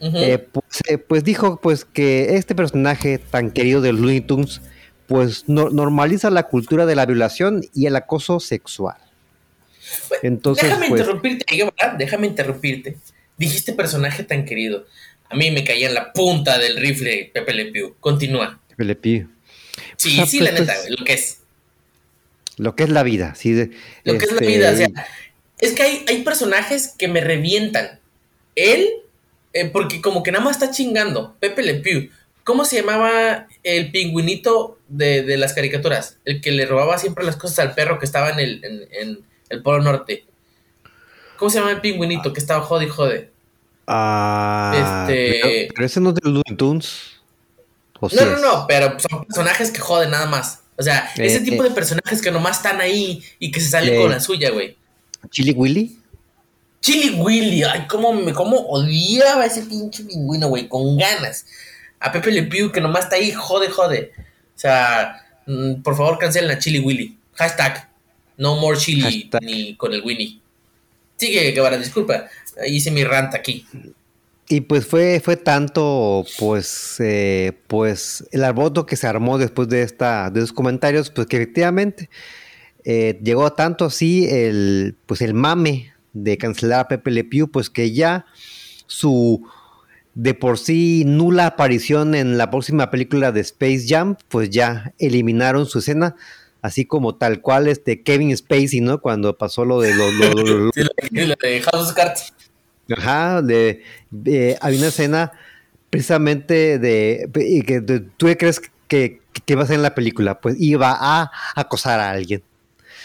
eh, 0.00 0.38
pues, 0.38 1.00
pues, 1.08 1.24
dijo 1.24 1.60
pues 1.60 1.84
que 1.84 2.36
este 2.36 2.54
personaje 2.54 3.18
tan 3.18 3.50
querido 3.50 3.80
de 3.80 3.92
Looney 3.92 4.20
Tunes 4.20 4.60
pues 5.08 5.48
normaliza 5.48 6.30
la 6.30 6.44
cultura 6.44 6.84
de 6.84 6.94
la 6.94 7.06
violación 7.06 7.62
y 7.74 7.86
el 7.86 7.96
acoso 7.96 8.40
sexual. 8.40 8.98
Entonces, 10.22 10.64
déjame 10.64 10.88
pues, 10.88 11.00
interrumpirte, 11.00 11.46
déjame 11.96 12.26
interrumpirte. 12.26 12.98
Dijiste 13.38 13.72
personaje 13.72 14.22
tan 14.22 14.44
querido. 14.44 14.84
A 15.30 15.36
mí 15.36 15.50
me 15.50 15.64
caía 15.64 15.88
en 15.88 15.94
la 15.94 16.12
punta 16.12 16.58
del 16.58 16.76
rifle 16.76 17.30
Pepe 17.32 17.52
Le 17.54 17.66
Pew. 17.66 17.96
Continúa. 18.00 18.60
Pepe 18.68 18.84
Le 18.84 18.94
Pew. 18.96 19.28
Sí, 19.96 20.20
sí, 20.26 20.40
la 20.40 20.50
pues, 20.50 20.60
neta, 20.60 20.74
pues, 20.74 20.90
lo 20.90 21.04
que 21.04 21.12
es. 21.12 21.38
Lo 22.56 22.74
que 22.74 22.82
es 22.84 22.90
la 22.90 23.02
vida, 23.02 23.34
sí. 23.36 23.70
lo 24.04 24.18
que 24.18 24.24
es 24.24 24.32
la 24.32 24.40
vida, 24.40 24.72
o 24.72 24.76
sea, 24.76 24.86
este, 24.86 25.00
es 25.58 25.72
que 25.74 25.82
hay, 25.82 26.04
hay 26.08 26.22
personajes 26.22 26.94
que 26.98 27.06
me 27.06 27.20
revientan. 27.20 28.00
Él, 28.56 28.88
eh, 29.52 29.66
porque 29.66 30.00
como 30.00 30.22
que 30.22 30.32
nada 30.32 30.44
más 30.44 30.56
está 30.56 30.72
chingando. 30.72 31.36
Pepe 31.38 31.62
Le 31.62 31.74
Pew. 31.74 32.10
¿Cómo 32.48 32.64
se 32.64 32.76
llamaba 32.76 33.46
el 33.62 33.90
pingüinito 33.90 34.78
de, 34.88 35.36
las 35.36 35.52
caricaturas? 35.52 36.16
El 36.24 36.40
que 36.40 36.50
le 36.50 36.64
robaba 36.64 36.96
siempre 36.96 37.24
las 37.24 37.36
cosas 37.36 37.58
al 37.58 37.74
perro 37.74 37.98
que 37.98 38.06
estaba 38.06 38.30
en 38.30 38.40
el, 38.40 38.88
en, 38.90 39.18
el 39.50 39.62
Polo 39.62 39.82
Norte. 39.82 40.24
¿Cómo 41.36 41.50
se 41.50 41.58
llama 41.58 41.72
el 41.72 41.82
pingüinito 41.82 42.32
que 42.32 42.40
estaba 42.40 42.64
jode 42.64 42.86
y 42.86 42.88
jode? 42.88 43.30
Ah, 43.90 45.06
este... 45.08 45.68
pero, 45.74 45.86
ese 45.86 46.00
no 46.00 46.10
es 46.10 46.14
de 46.16 46.20
Looney 46.30 46.56
Tunes. 46.56 46.92
no, 48.00 48.08
no, 48.26 48.38
no, 48.38 48.66
pero 48.68 48.96
son 49.00 49.24
personajes 49.24 49.70
que 49.70 49.80
joden 49.80 50.10
nada 50.10 50.26
más. 50.26 50.60
O 50.76 50.82
sea, 50.82 51.10
ese 51.16 51.38
Eh, 51.38 51.40
tipo 51.40 51.64
eh. 51.64 51.70
de 51.70 51.74
personajes 51.74 52.20
que 52.22 52.30
nomás 52.30 52.58
están 52.58 52.80
ahí 52.80 53.22
y 53.38 53.50
que 53.50 53.60
se 53.60 53.70
salen 53.70 53.94
Eh. 53.94 54.00
con 54.02 54.10
la 54.10 54.20
suya, 54.20 54.50
güey. 54.50 54.76
Chili 55.30 55.52
Willy. 55.52 55.98
Chili 56.80 57.10
Willy, 57.20 57.64
ay, 57.64 57.86
cómo, 57.88 58.12
me, 58.12 58.32
cómo 58.32 58.58
odiaba 58.58 59.44
ese 59.46 59.62
pinche 59.62 60.04
pingüino, 60.04 60.48
güey, 60.48 60.68
con 60.68 60.96
ganas. 60.96 61.46
A 61.98 62.12
Pepe 62.12 62.30
Le 62.30 62.44
Pew, 62.44 62.70
que 62.70 62.80
nomás 62.80 63.04
está 63.04 63.16
ahí, 63.16 63.32
jode, 63.32 63.68
jode. 63.70 64.12
O 64.54 64.58
sea, 64.58 65.24
mm, 65.46 65.82
por 65.82 65.96
favor, 65.96 66.18
cancelen 66.18 66.50
a 66.50 66.58
Chili 66.58 66.78
Willy. 66.78 67.16
Hashtag, 67.34 67.88
no 68.36 68.56
more 68.56 68.78
chili 68.78 69.02
Hashtag. 69.02 69.42
ni 69.42 69.74
con 69.76 69.92
el 69.92 70.02
Winnie. 70.04 70.40
Sigue, 71.18 71.52
Guevara, 71.52 71.76
disculpa. 71.76 72.28
Hice 72.66 72.90
mi 72.90 73.04
rant 73.04 73.34
aquí. 73.34 73.66
Y 74.48 74.62
pues 74.62 74.86
fue, 74.86 75.20
fue 75.22 75.36
tanto, 75.36 76.24
pues, 76.38 76.96
eh, 77.00 77.52
pues, 77.66 78.24
el 78.30 78.44
alboroto 78.44 78.86
que 78.86 78.96
se 78.96 79.06
armó 79.06 79.36
después 79.36 79.68
de 79.68 79.82
esta, 79.82 80.30
de 80.30 80.40
esos 80.40 80.52
comentarios, 80.54 81.10
pues 81.10 81.26
que 81.26 81.36
efectivamente 81.36 82.08
eh, 82.84 83.18
llegó 83.22 83.52
tanto 83.52 83.84
así 83.84 84.26
el, 84.30 84.96
pues 85.04 85.20
el 85.20 85.34
mame 85.34 85.92
de 86.14 86.38
cancelar 86.38 86.80
a 86.80 86.88
Pepe 86.88 87.10
Le 87.10 87.24
Pew, 87.24 87.48
pues 87.48 87.68
que 87.68 87.92
ya 87.92 88.24
su 88.86 89.46
de 90.14 90.34
por 90.34 90.58
sí 90.58 91.04
nula 91.06 91.46
aparición 91.46 92.14
en 92.14 92.38
la 92.38 92.50
próxima 92.50 92.90
película 92.90 93.30
de 93.30 93.40
Space 93.40 93.84
Jam, 93.86 94.16
pues 94.28 94.48
ya 94.50 94.94
eliminaron 94.98 95.66
su 95.66 95.80
escena, 95.80 96.16
así 96.68 96.84
como 96.84 97.16
tal 97.16 97.40
cual 97.40 97.66
este 97.68 98.02
Kevin 98.02 98.36
Spacey, 98.36 98.80
¿no? 98.80 99.00
Cuando 99.00 99.36
pasó 99.36 99.64
lo 99.64 99.80
de 99.80 99.94
los, 99.94 100.12
los- 100.14 100.70
Sí, 101.10 101.26
la 101.26 101.36
de 101.40 101.60
House 101.62 101.92
Cards. 101.92 102.32
Ajá, 102.96 103.42
de, 103.42 103.82
de- 104.10 104.56
había 104.60 104.78
una 104.78 104.88
escena 104.88 105.32
precisamente 105.90 106.78
de, 106.78 107.28
y 107.36 107.62
que 107.62 107.80
de- 107.80 108.00
tú 108.00 108.26
crees 108.38 108.60
que, 108.86 109.20
que 109.44 109.52
iba 109.52 109.62
a 109.62 109.66
ser 109.66 109.76
en 109.76 109.82
la 109.82 109.94
película, 109.94 110.40
pues 110.40 110.56
iba 110.58 110.96
a 110.98 111.30
acosar 111.54 112.00
a 112.00 112.10
alguien. 112.10 112.42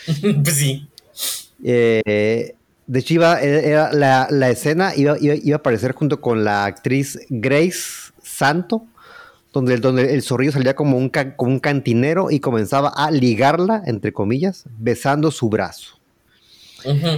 pues 0.43 0.55
sí. 0.55 0.88
Eh, 1.63 2.55
de 2.86 3.00
hecho, 3.00 3.13
iba, 3.13 3.39
era 3.41 3.93
la, 3.93 4.27
la 4.29 4.50
escena 4.50 4.93
iba, 4.96 5.17
iba, 5.20 5.36
iba 5.36 5.55
a 5.55 5.60
aparecer 5.60 5.93
junto 5.93 6.20
con 6.20 6.43
la 6.43 6.65
actriz 6.65 7.20
Grace 7.29 8.12
Santo, 8.22 8.86
donde, 9.54 9.78
donde 9.78 10.14
el 10.14 10.24
zorrillo 10.24 10.52
salía 10.52 10.76
como 10.76 10.98
un, 10.98 11.10
como 11.10 11.52
un 11.52 11.60
cantinero 11.60 12.32
y 12.32 12.40
comenzaba 12.40 12.90
a 12.90 13.12
ligarla, 13.12 13.84
entre 13.86 14.12
comillas, 14.12 14.66
besando 14.80 15.32
su 15.32 15.48
brazo. 15.50 16.00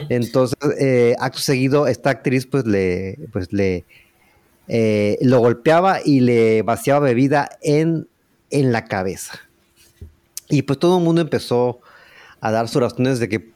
Entonces, 0.09 0.55
eh, 0.79 1.15
acto 1.17 1.39
seguido, 1.39 1.87
esta 1.87 2.11
actriz 2.11 2.45
pues 2.45 2.67
le, 2.67 3.17
pues 3.31 3.51
le 3.51 3.83
eh, 4.67 5.17
lo 5.21 5.39
golpeaba 5.39 5.99
y 6.05 6.19
le 6.19 6.61
vaciaba 6.61 6.99
bebida 6.99 7.49
en, 7.63 8.07
en 8.51 8.71
la 8.71 8.85
cabeza. 8.85 9.39
Y 10.49 10.61
pues 10.63 10.77
todo 10.77 10.99
el 10.99 11.03
mundo 11.03 11.21
empezó 11.21 11.79
a 12.41 12.51
dar 12.51 12.67
sus 12.67 12.81
razones 12.81 13.19
de 13.19 13.27
que 13.27 13.51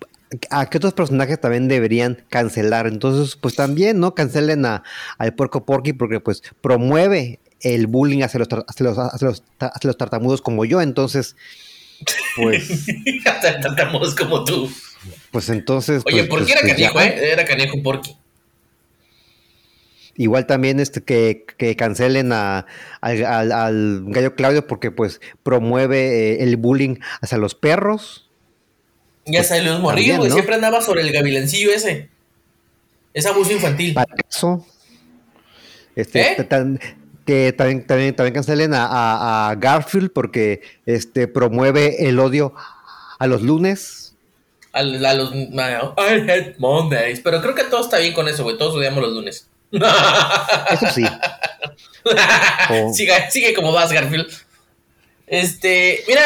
a 0.50 0.68
qué 0.68 0.78
otros 0.78 0.94
personajes 0.94 1.40
también 1.40 1.68
deberían 1.68 2.24
cancelar. 2.30 2.88
Entonces, 2.88 3.36
pues 3.36 3.56
también, 3.56 4.00
¿no? 4.00 4.16
Cancelen 4.16 4.66
a, 4.66 4.84
al 5.20 5.36
puerco 5.36 5.66
porky 5.66 5.94
porque 5.94 6.20
pues 6.20 6.42
promueve 6.62 7.40
el 7.62 7.88
bullying 7.88 8.22
hacia 8.24 8.39
los, 8.39 8.48
hacia 8.68 8.84
los, 8.86 8.98
hacia 8.98 9.28
los, 9.28 9.44
hacia 9.60 9.88
los 9.88 9.98
tartamudos 9.98 10.42
como 10.42 10.66
yo. 10.66 10.82
Entonces, 10.82 11.36
pues, 12.36 12.88
Hasta 13.25 13.60
tratamos 13.60 14.16
como 14.16 14.44
tú. 14.46 14.72
pues 15.32 15.50
entonces... 15.50 16.04
Oye, 16.06 16.24
pues, 16.25 16.30
¿por 16.30 16.39
qué 16.46 16.46
pues, 16.46 16.51
era 16.54 16.62
pues, 16.62 16.74
canijo, 16.92 17.01
eh? 17.01 17.32
Era 17.32 17.46
canijo 17.46 17.84
Porky. 17.84 18.16
Igual 20.16 20.46
también 20.48 20.82
este 20.82 21.01
que, 21.01 21.46
que 21.58 21.75
cancelen 21.78 22.34
a, 22.34 22.66
al, 23.00 23.24
al- 23.25 23.51
al 23.54 24.04
gallo 24.08 24.36
Claudio 24.36 24.68
porque 24.68 24.92
pues 24.92 25.22
promueve 25.44 26.34
eh, 26.34 26.44
el 26.44 26.58
bullying 26.58 26.98
hacia 27.22 27.38
los 27.38 27.56
perros. 27.56 28.30
Ya 29.25 29.44
salió 29.46 29.75
un 29.78 29.82
morrillo. 29.82 30.18
¿no? 30.18 30.25
Siempre 30.30 30.56
andaba 30.56 30.82
sobre 30.82 31.04
el 31.04 31.13
gavilancillo 31.13 31.72
ese. 31.72 32.10
Es 33.13 33.25
abuso 33.28 33.54
infantil. 33.54 33.94
Payaso. 33.94 34.65
Este, 35.95 36.34
¿Eh? 36.34 36.43
tan- 36.43 36.80
que 37.30 37.54
también, 37.54 37.86
también, 37.86 38.15
también 38.15 38.34
cancelen 38.34 38.74
a, 38.74 38.86
a- 38.88 39.50
a 39.52 39.56
Garfield 39.56 40.12
porque 40.12 40.62
este 40.88 41.28
promueve 41.28 42.08
el 42.10 42.18
odio 42.20 42.56
a 43.20 43.28
los 43.28 43.44
lunes. 43.44 44.15
A, 44.74 44.80
a 44.80 44.84
los. 44.84 45.32
I 45.36 46.28
hate 46.28 46.56
Mondays. 46.58 47.20
Pero 47.20 47.39
creo 47.42 47.54
que 47.54 47.65
todo 47.65 47.82
está 47.84 48.00
bien 48.00 48.13
con 48.13 48.28
eso, 48.28 48.42
güey. 48.44 48.58
Todos 48.58 48.74
odiamos 48.76 49.04
los 49.04 49.13
lunes. 49.13 49.48
Eso 50.72 50.88
sí. 50.94 51.04
Oh. 52.72 52.92
sigue, 52.94 53.13
sigue 53.30 53.54
como 53.54 53.72
vas, 53.74 53.92
Garfield. 53.92 54.32
Este, 55.28 56.04
mira, 56.08 56.22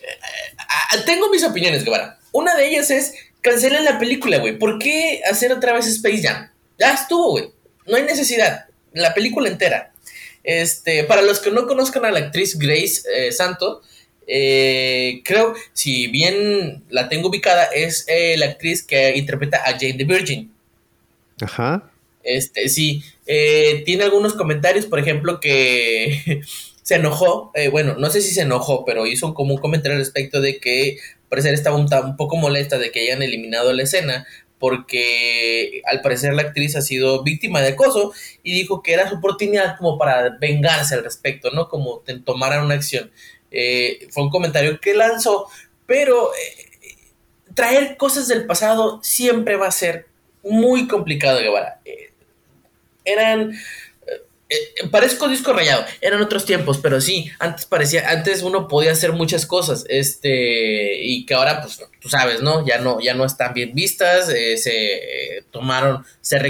eh, 0.00 0.98
tengo 1.04 1.28
mis 1.28 1.44
opiniones, 1.44 1.84
Guevara. 1.84 2.18
Una 2.32 2.54
de 2.54 2.68
ellas 2.68 2.90
es, 2.90 3.12
cancelen 3.42 3.84
la 3.84 3.98
película, 3.98 4.38
güey. 4.38 4.58
¿Por 4.58 4.78
qué 4.78 5.20
hacer 5.30 5.52
otra 5.52 5.72
vez 5.74 5.86
Space 5.86 6.22
Jam? 6.22 6.48
Ya 6.78 6.94
estuvo, 6.94 7.32
güey. 7.32 7.52
No 7.86 7.96
hay 7.96 8.04
necesidad. 8.04 8.66
La 8.92 9.14
película 9.14 9.48
entera. 9.48 9.92
Este, 10.42 11.04
para 11.04 11.22
los 11.22 11.38
que 11.40 11.50
no 11.50 11.66
conozcan 11.66 12.04
a 12.04 12.10
la 12.10 12.20
actriz 12.20 12.58
Grace 12.58 13.02
eh, 13.14 13.30
Santo, 13.32 13.82
eh, 14.26 15.20
creo, 15.24 15.54
si 15.72 16.06
bien 16.06 16.82
la 16.88 17.08
tengo 17.08 17.28
ubicada, 17.28 17.64
es 17.64 18.04
eh, 18.08 18.36
la 18.38 18.46
actriz 18.46 18.82
que 18.82 19.16
interpreta 19.16 19.58
a 19.64 19.72
Jane 19.72 19.94
the 19.94 20.04
Virgin. 20.04 20.52
Ajá. 21.42 21.90
Este, 22.22 22.68
sí, 22.68 23.02
eh, 23.26 23.82
tiene 23.86 24.04
algunos 24.04 24.34
comentarios, 24.34 24.86
por 24.86 24.98
ejemplo, 24.98 25.40
que 25.40 26.42
se 26.82 26.96
enojó, 26.96 27.50
eh, 27.54 27.68
bueno, 27.68 27.94
no 27.98 28.10
sé 28.10 28.20
si 28.20 28.32
se 28.32 28.42
enojó, 28.42 28.84
pero 28.84 29.06
hizo 29.06 29.34
como 29.34 29.54
un 29.54 29.60
comentario 29.60 29.96
al 29.96 30.02
respecto 30.04 30.40
de 30.40 30.58
que 30.58 30.98
parecer 31.28 31.54
estaba 31.54 31.76
un, 31.76 31.86
ta- 31.88 32.00
un 32.04 32.16
poco 32.16 32.36
molesta 32.36 32.78
de 32.78 32.90
que 32.90 33.00
hayan 33.00 33.22
eliminado 33.22 33.72
la 33.72 33.82
escena 33.84 34.26
porque 34.60 35.82
al 35.86 36.02
parecer 36.02 36.34
la 36.34 36.42
actriz 36.42 36.76
ha 36.76 36.82
sido 36.82 37.24
víctima 37.24 37.62
de 37.62 37.70
acoso 37.70 38.12
y 38.44 38.52
dijo 38.52 38.82
que 38.82 38.92
era 38.92 39.08
su 39.08 39.16
oportunidad 39.16 39.76
como 39.78 39.98
para 39.98 40.36
vengarse 40.38 40.94
al 40.94 41.02
respecto, 41.02 41.50
¿no? 41.50 41.68
Como 41.68 42.02
tomaran 42.24 42.66
una 42.66 42.74
acción. 42.74 43.10
Eh, 43.50 44.06
fue 44.10 44.22
un 44.22 44.30
comentario 44.30 44.78
que 44.78 44.94
lanzó, 44.94 45.48
pero 45.86 46.30
eh, 46.34 46.68
traer 47.54 47.96
cosas 47.96 48.28
del 48.28 48.46
pasado 48.46 49.00
siempre 49.02 49.56
va 49.56 49.66
a 49.66 49.72
ser 49.72 50.06
muy 50.44 50.86
complicado, 50.86 51.40
Guevara. 51.40 51.80
Eh, 51.84 52.12
eran. 53.04 53.52
Eh, 54.50 54.56
eh, 54.82 54.88
parezco 54.88 55.28
disco 55.28 55.52
rayado, 55.52 55.84
eran 56.00 56.20
otros 56.20 56.44
tiempos, 56.44 56.78
pero 56.78 57.00
sí, 57.00 57.30
antes 57.38 57.66
parecía, 57.66 58.10
antes 58.10 58.42
uno 58.42 58.66
podía 58.66 58.90
hacer 58.90 59.12
muchas 59.12 59.46
cosas, 59.46 59.84
este, 59.88 61.04
y 61.04 61.24
que 61.24 61.34
ahora, 61.34 61.62
pues, 61.62 61.80
tú 62.00 62.08
sabes, 62.08 62.42
¿no? 62.42 62.66
Ya 62.66 62.78
no, 62.78 63.00
ya 63.00 63.14
no 63.14 63.24
están 63.24 63.54
bien 63.54 63.72
vistas, 63.74 64.28
eh, 64.28 64.56
se 64.56 65.36
eh, 65.38 65.44
tomaron, 65.52 66.04
se 66.20 66.40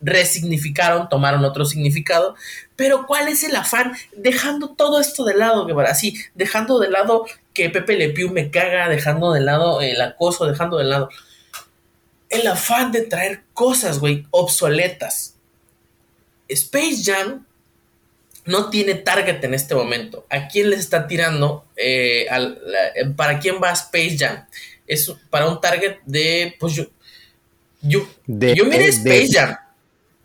resignificaron, 0.00 1.10
tomaron 1.10 1.44
otro 1.44 1.66
significado, 1.66 2.34
pero 2.76 3.06
¿cuál 3.06 3.28
es 3.28 3.44
el 3.44 3.54
afán? 3.54 3.92
Dejando 4.16 4.70
todo 4.70 4.98
esto 4.98 5.24
de 5.24 5.34
lado, 5.34 5.66
Guevara, 5.66 5.94
sí, 5.94 6.16
dejando 6.34 6.78
de 6.78 6.88
lado 6.88 7.26
que 7.52 7.68
Pepe 7.68 7.98
Le 7.98 8.08
Pew 8.08 8.30
me 8.30 8.50
caga, 8.50 8.88
dejando 8.88 9.32
de 9.32 9.40
lado 9.42 9.82
el 9.82 10.00
acoso, 10.00 10.46
dejando 10.46 10.78
de 10.78 10.84
lado 10.84 11.10
el 12.30 12.46
afán 12.46 12.90
de 12.92 13.02
traer 13.02 13.42
cosas, 13.52 13.98
güey, 13.98 14.26
obsoletas. 14.30 15.34
Space 16.48 17.02
Jam 17.04 17.44
no 18.46 18.70
tiene 18.70 18.94
target 18.94 19.42
en 19.44 19.54
este 19.54 19.74
momento. 19.74 20.26
¿A 20.30 20.48
quién 20.48 20.70
les 20.70 20.80
está 20.80 21.06
tirando? 21.06 21.64
eh, 21.76 22.26
al- 22.30 22.58
la- 22.66 22.88
eh, 22.88 23.06
¿Para 23.16 23.38
quién 23.38 23.56
va 23.62 23.70
Space 23.72 24.16
Jam? 24.18 24.44
Es 24.86 25.12
para 25.30 25.46
un 25.48 25.60
target 25.60 25.96
de, 26.04 26.54
pues 26.58 26.74
yo, 26.74 26.84
yo, 27.82 28.06
De- 28.26 28.54
yo 28.54 28.64
miré 28.64 28.84
de- 28.84 28.88
Space 28.90 29.28
Jam, 29.32 29.56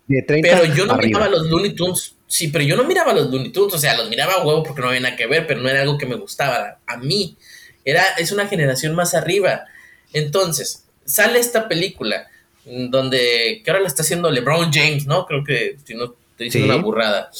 De 0.06 0.22
30 0.22 0.48
pero 0.48 0.64
yo 0.74 0.86
no 0.86 0.94
arriba. 0.94 1.18
miraba 1.20 1.28
los 1.28 1.46
Looney 1.48 1.74
Tunes. 1.74 2.14
Sí, 2.28 2.48
pero 2.48 2.64
yo 2.64 2.76
no 2.76 2.84
miraba 2.84 3.12
los 3.14 3.30
Looney 3.30 3.50
Tunes, 3.52 3.72
o 3.74 3.78
sea, 3.78 3.96
los 3.96 4.08
miraba 4.10 4.34
a 4.34 4.44
huevo 4.44 4.62
porque 4.64 4.80
no 4.82 4.88
había 4.88 5.00
nada 5.00 5.16
que 5.16 5.26
ver, 5.26 5.46
pero 5.46 5.60
no 5.60 5.68
era 5.68 5.82
algo 5.82 5.96
que 5.96 6.06
me 6.06 6.16
gustaba 6.16 6.78
a 6.86 6.96
mí. 6.96 7.36
Era, 7.84 8.02
es 8.18 8.32
una 8.32 8.48
generación 8.48 8.94
más 8.96 9.14
arriba. 9.14 9.64
Entonces, 10.12 10.84
sale 11.04 11.38
esta 11.38 11.68
película 11.68 12.26
mm, 12.64 12.90
donde, 12.90 13.62
que 13.64 13.70
ahora 13.70 13.80
la 13.82 13.86
está 13.88 14.02
haciendo 14.02 14.30
LeBron 14.30 14.72
James, 14.72 15.06
¿no? 15.06 15.24
Creo 15.26 15.44
que, 15.44 15.76
si 15.84 15.94
no 15.94 16.04
estoy 16.04 16.46
diciendo 16.46 16.66
Sí. 16.72 16.74
una 16.74 16.82
burrada. 16.82 17.30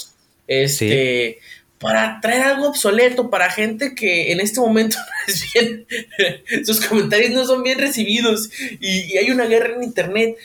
Este, 0.49 1.39
para 1.79 2.21
traer 2.21 2.43
algo 2.43 2.69
obsoleto 2.69 3.29
para 3.31 3.51
gente 3.51 3.95
que 3.95 4.33
en 4.33 4.41
este 4.41 4.61
momento 4.61 4.97
es 5.27 5.45
bien, 5.53 5.87
sus 6.65 6.81
comentarios 6.85 7.31
no 7.33 7.45
son 7.45 7.63
bien 7.63 7.79
recibidos 7.79 8.49
y, 8.81 9.13
y 9.13 9.19
hay 9.19 9.31
una 9.31 9.47
guerra 9.47 9.75
en 9.77 9.83
internet. 9.85 10.37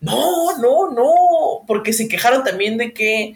No, 0.00 0.58
no, 0.58 0.90
no, 0.92 1.64
porque 1.66 1.92
se 1.92 2.08
quejaron 2.08 2.42
también 2.44 2.78
de 2.78 2.92
que 2.92 3.34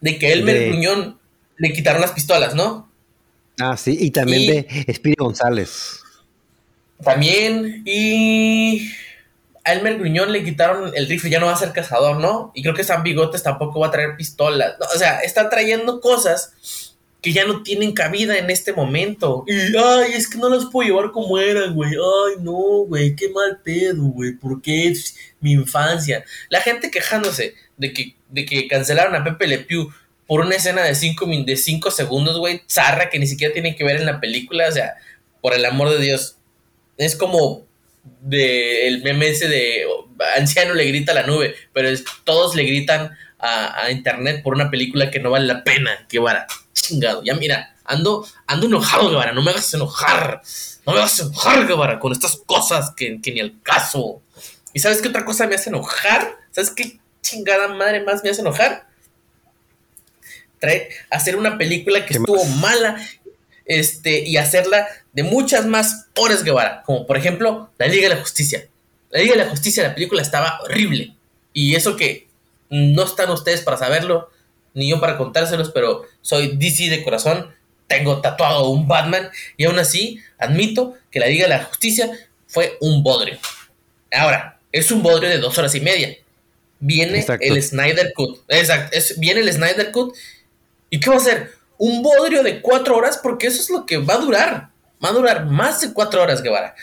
de 0.00 0.18
que 0.18 0.32
Elmer 0.32 0.58
De- 0.58 0.68
Gruñón 0.68 1.18
le 1.58 1.72
quitaron 1.72 2.00
las 2.00 2.12
pistolas, 2.12 2.54
¿no? 2.54 2.90
Ah, 3.60 3.76
sí, 3.76 3.96
y 4.00 4.10
también 4.10 4.42
Y- 4.42 4.46
de 4.46 4.66
Espíritu 4.86 5.24
González. 5.24 6.00
También, 7.04 7.82
y 7.86 8.90
a 9.64 9.72
Elmer 9.72 9.98
Gruñón 9.98 10.32
le 10.32 10.44
quitaron 10.44 10.92
el 10.94 11.08
rifle, 11.08 11.30
ya 11.30 11.40
no 11.40 11.46
va 11.46 11.52
a 11.52 11.56
ser 11.56 11.72
cazador, 11.72 12.18
¿no? 12.18 12.50
Y 12.54 12.62
creo 12.62 12.74
que 12.74 12.84
San 12.84 13.02
Bigotes 13.02 13.42
tampoco 13.42 13.80
va 13.80 13.88
a 13.88 13.90
traer 13.90 14.16
pistolas. 14.16 14.74
O 14.94 14.98
sea, 14.98 15.20
está 15.20 15.50
trayendo 15.50 16.00
cosas 16.00 16.54
que 17.20 17.32
ya 17.32 17.44
no 17.44 17.62
tienen 17.62 17.92
cabida 17.92 18.38
en 18.38 18.50
este 18.50 18.72
momento. 18.72 19.44
Y, 19.46 19.76
ay, 19.76 20.12
es 20.14 20.28
que 20.28 20.38
no 20.38 20.48
los 20.48 20.66
puedo 20.70 20.88
llevar 20.88 21.12
como 21.12 21.38
eran, 21.38 21.74
güey. 21.74 21.90
Ay, 21.90 22.42
no, 22.42 22.86
güey, 22.86 23.14
qué 23.14 23.28
mal 23.28 23.60
pedo, 23.62 24.04
güey. 24.04 24.32
Porque 24.32 24.88
es 24.88 25.16
mi 25.40 25.52
infancia. 25.52 26.24
La 26.48 26.60
gente 26.60 26.90
quejándose 26.90 27.54
de 27.76 27.92
que, 27.92 28.16
de 28.30 28.46
que 28.46 28.66
cancelaron 28.68 29.14
a 29.14 29.24
Pepe 29.24 29.46
Le 29.46 29.58
Pew 29.58 29.90
por 30.26 30.40
una 30.40 30.56
escena 30.56 30.82
de 30.82 30.94
5 30.94 31.26
de 31.44 31.56
cinco 31.56 31.90
segundos, 31.90 32.38
güey. 32.38 32.62
Zarra 32.70 33.10
que 33.10 33.18
ni 33.18 33.26
siquiera 33.26 33.52
tiene 33.52 33.76
que 33.76 33.84
ver 33.84 33.96
en 33.96 34.06
la 34.06 34.20
película. 34.20 34.68
O 34.68 34.72
sea, 34.72 34.94
por 35.42 35.52
el 35.52 35.64
amor 35.66 35.90
de 35.90 35.98
Dios. 35.98 36.36
Es 36.96 37.16
como 37.16 37.66
de 38.02 38.86
el 38.86 39.02
meme 39.02 39.28
ese 39.28 39.48
de 39.48 39.84
anciano 40.36 40.74
le 40.74 40.84
grita 40.84 41.12
a 41.12 41.16
la 41.16 41.26
nube, 41.26 41.54
pero 41.72 41.88
es, 41.88 42.04
todos 42.24 42.54
le 42.54 42.64
gritan 42.64 43.16
a, 43.38 43.90
internet 43.90 44.42
por 44.42 44.54
una 44.54 44.70
película 44.70 45.10
que 45.10 45.20
no 45.20 45.30
vale 45.30 45.46
la 45.46 45.64
pena, 45.64 46.06
que 46.08 46.18
vara, 46.18 46.46
chingado, 46.74 47.22
ya 47.24 47.34
mira, 47.34 47.74
ando, 47.84 48.26
ando 48.46 48.66
enojado, 48.66 49.08
Guevara, 49.08 49.32
no 49.32 49.42
me 49.42 49.50
hagas 49.50 49.72
enojar, 49.74 50.42
no 50.86 50.92
me 50.92 50.98
hagas 50.98 51.18
enojar, 51.20 51.66
Guevara, 51.66 51.98
con 51.98 52.12
estas 52.12 52.36
cosas 52.46 52.92
que, 52.94 53.18
ni 53.24 53.40
al 53.40 53.60
caso. 53.62 54.22
¿Y 54.72 54.80
sabes 54.80 55.00
qué 55.00 55.08
otra 55.08 55.24
cosa 55.24 55.46
me 55.46 55.54
hace 55.54 55.70
enojar? 55.70 56.36
¿Sabes 56.50 56.70
qué 56.70 57.00
chingada 57.22 57.68
madre 57.68 58.02
más 58.02 58.22
me 58.22 58.30
hace 58.30 58.42
enojar? 58.42 58.86
Trae, 60.58 60.90
hacer 61.10 61.36
una 61.36 61.56
película 61.56 62.04
que 62.04 62.14
estuvo 62.14 62.44
mala 62.44 62.96
este, 63.70 64.28
y 64.28 64.36
hacerla 64.36 64.88
de 65.12 65.22
muchas 65.22 65.64
más 65.64 66.08
horas, 66.16 66.42
Guevara, 66.42 66.82
como 66.84 67.06
por 67.06 67.16
ejemplo 67.16 67.70
La 67.78 67.86
Liga 67.86 68.08
de 68.08 68.16
la 68.16 68.20
Justicia. 68.20 68.66
La 69.10 69.20
Liga 69.20 69.34
de 69.34 69.44
la 69.44 69.48
Justicia, 69.48 69.84
la 69.84 69.94
película 69.94 70.22
estaba 70.22 70.58
horrible. 70.64 71.14
Y 71.52 71.76
eso 71.76 71.96
que 71.96 72.26
no 72.68 73.04
están 73.04 73.30
ustedes 73.30 73.60
para 73.60 73.76
saberlo, 73.76 74.28
ni 74.74 74.90
yo 74.90 74.98
para 74.98 75.16
contárselos, 75.16 75.70
pero 75.70 76.02
soy 76.20 76.56
DC 76.56 76.90
de 76.90 77.04
corazón, 77.04 77.54
tengo 77.86 78.20
tatuado 78.20 78.70
un 78.70 78.88
Batman 78.88 79.30
y 79.56 79.66
aún 79.66 79.78
así 79.78 80.20
admito 80.36 80.96
que 81.12 81.20
la 81.20 81.28
Liga 81.28 81.44
de 81.44 81.50
la 81.50 81.62
Justicia 81.62 82.10
fue 82.48 82.76
un 82.80 83.04
bodrio. 83.04 83.38
Ahora, 84.10 84.58
es 84.72 84.90
un 84.90 85.00
bodrio 85.00 85.28
de 85.28 85.38
dos 85.38 85.56
horas 85.58 85.76
y 85.76 85.80
media. 85.80 86.16
Viene 86.80 87.24
el 87.40 87.62
Snyder 87.62 88.12
Cut. 88.14 88.40
Exacto, 88.48 88.98
viene 89.18 89.42
el 89.42 89.52
Snyder 89.52 89.92
Cut. 89.92 90.16
¿Y 90.90 90.98
qué 90.98 91.08
va 91.08 91.16
a 91.16 91.20
ser? 91.20 91.59
Un 91.82 92.02
bodrio 92.02 92.42
de 92.42 92.60
cuatro 92.60 92.94
horas 92.94 93.18
porque 93.22 93.46
eso 93.46 93.58
es 93.62 93.70
lo 93.70 93.86
que 93.86 93.96
va 93.96 94.14
a 94.14 94.18
durar. 94.18 94.68
Va 95.02 95.08
a 95.08 95.12
durar 95.12 95.46
más 95.46 95.80
de 95.80 95.94
cuatro 95.94 96.22
horas, 96.22 96.42
Guevara. 96.42 96.74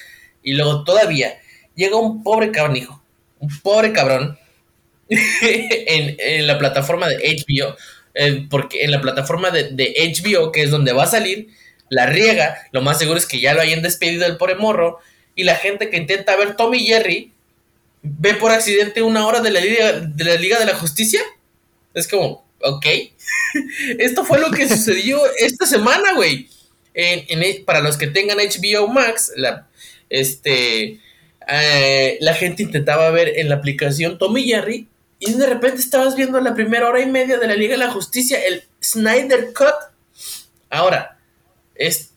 Y 0.41 0.53
luego 0.53 0.83
todavía 0.83 1.37
llega 1.75 1.97
un 1.97 2.23
pobre 2.23 2.51
cabrón, 2.51 2.77
hijo. 2.77 3.03
Un 3.37 3.49
pobre 3.61 3.93
cabrón 3.93 4.39
en, 5.07 6.47
la 6.47 6.57
plataforma 6.57 7.07
de 7.07 7.17
HBO, 7.17 7.75
eh, 8.15 8.47
porque 8.49 8.83
en 8.83 8.89
la 8.89 8.99
plataforma 8.99 9.51
de, 9.51 9.93
HBO, 10.25 10.51
que 10.51 10.63
es 10.63 10.71
donde 10.71 10.93
va 10.93 11.03
a 11.03 11.07
salir, 11.07 11.49
la 11.89 12.07
riega, 12.07 12.57
lo 12.71 12.81
más 12.81 12.97
seguro 12.97 13.19
es 13.19 13.27
que 13.27 13.39
ya 13.39 13.53
lo 13.53 13.61
hayan 13.61 13.83
despedido 13.83 14.25
el 14.25 14.37
pobre 14.37 14.55
morro, 14.55 14.97
y 15.35 15.43
la 15.43 15.55
gente 15.55 15.91
que 15.91 15.97
intenta 15.97 16.35
ver 16.35 16.55
Tommy 16.55 16.79
Jerry 16.79 17.31
ve 18.01 18.33
por 18.33 18.51
accidente 18.51 19.03
una 19.03 19.27
hora 19.27 19.41
de 19.41 19.51
la 19.51 19.59
Liga 19.59 19.91
de 19.99 20.23
la, 20.23 20.35
Liga 20.35 20.57
de 20.57 20.65
la 20.65 20.73
Justicia. 20.73 21.21
Es 21.93 22.07
como, 22.07 22.46
ok. 22.61 22.85
Esto 23.99 24.25
fue 24.25 24.39
lo 24.39 24.51
que 24.51 24.67
sucedió 24.69 25.19
esta 25.37 25.65
semana, 25.65 26.13
güey. 26.15 26.49
para 27.65 27.81
los 27.81 27.97
que 27.97 28.07
tengan 28.07 28.37
HBO 28.37 28.87
Max, 28.87 29.31
la, 29.35 29.67
este, 30.09 30.99
eh, 31.47 32.17
la 32.19 32.33
gente 32.33 32.63
intentaba 32.63 33.09
ver 33.11 33.39
en 33.39 33.49
la 33.49 33.55
aplicación 33.55 34.17
Tommy 34.17 34.43
Jerry 34.43 34.87
y 35.19 35.33
de 35.33 35.47
repente 35.47 35.79
estabas 35.79 36.15
viendo 36.15 36.39
la 36.41 36.53
primera 36.53 36.87
hora 36.87 37.01
y 37.01 37.05
media 37.05 37.37
de 37.37 37.47
la 37.47 37.55
Liga 37.55 37.73
de 37.73 37.85
la 37.85 37.91
Justicia, 37.91 38.39
el 38.45 38.63
Snyder 38.83 39.53
Cut. 39.53 39.73
Ahora, 40.69 41.17
es, 41.75 42.11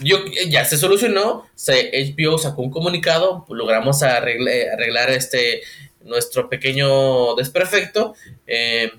yo, 0.00 0.18
ya 0.48 0.64
se 0.64 0.76
solucionó, 0.76 1.46
se, 1.54 1.90
HBO 2.16 2.38
sacó 2.38 2.62
un 2.62 2.70
comunicado, 2.70 3.46
logramos 3.48 4.02
arreglar, 4.02 5.10
este, 5.10 5.62
nuestro 6.04 6.48
pequeño 6.48 7.34
desperfecto. 7.36 8.14
Eh, 8.46 8.90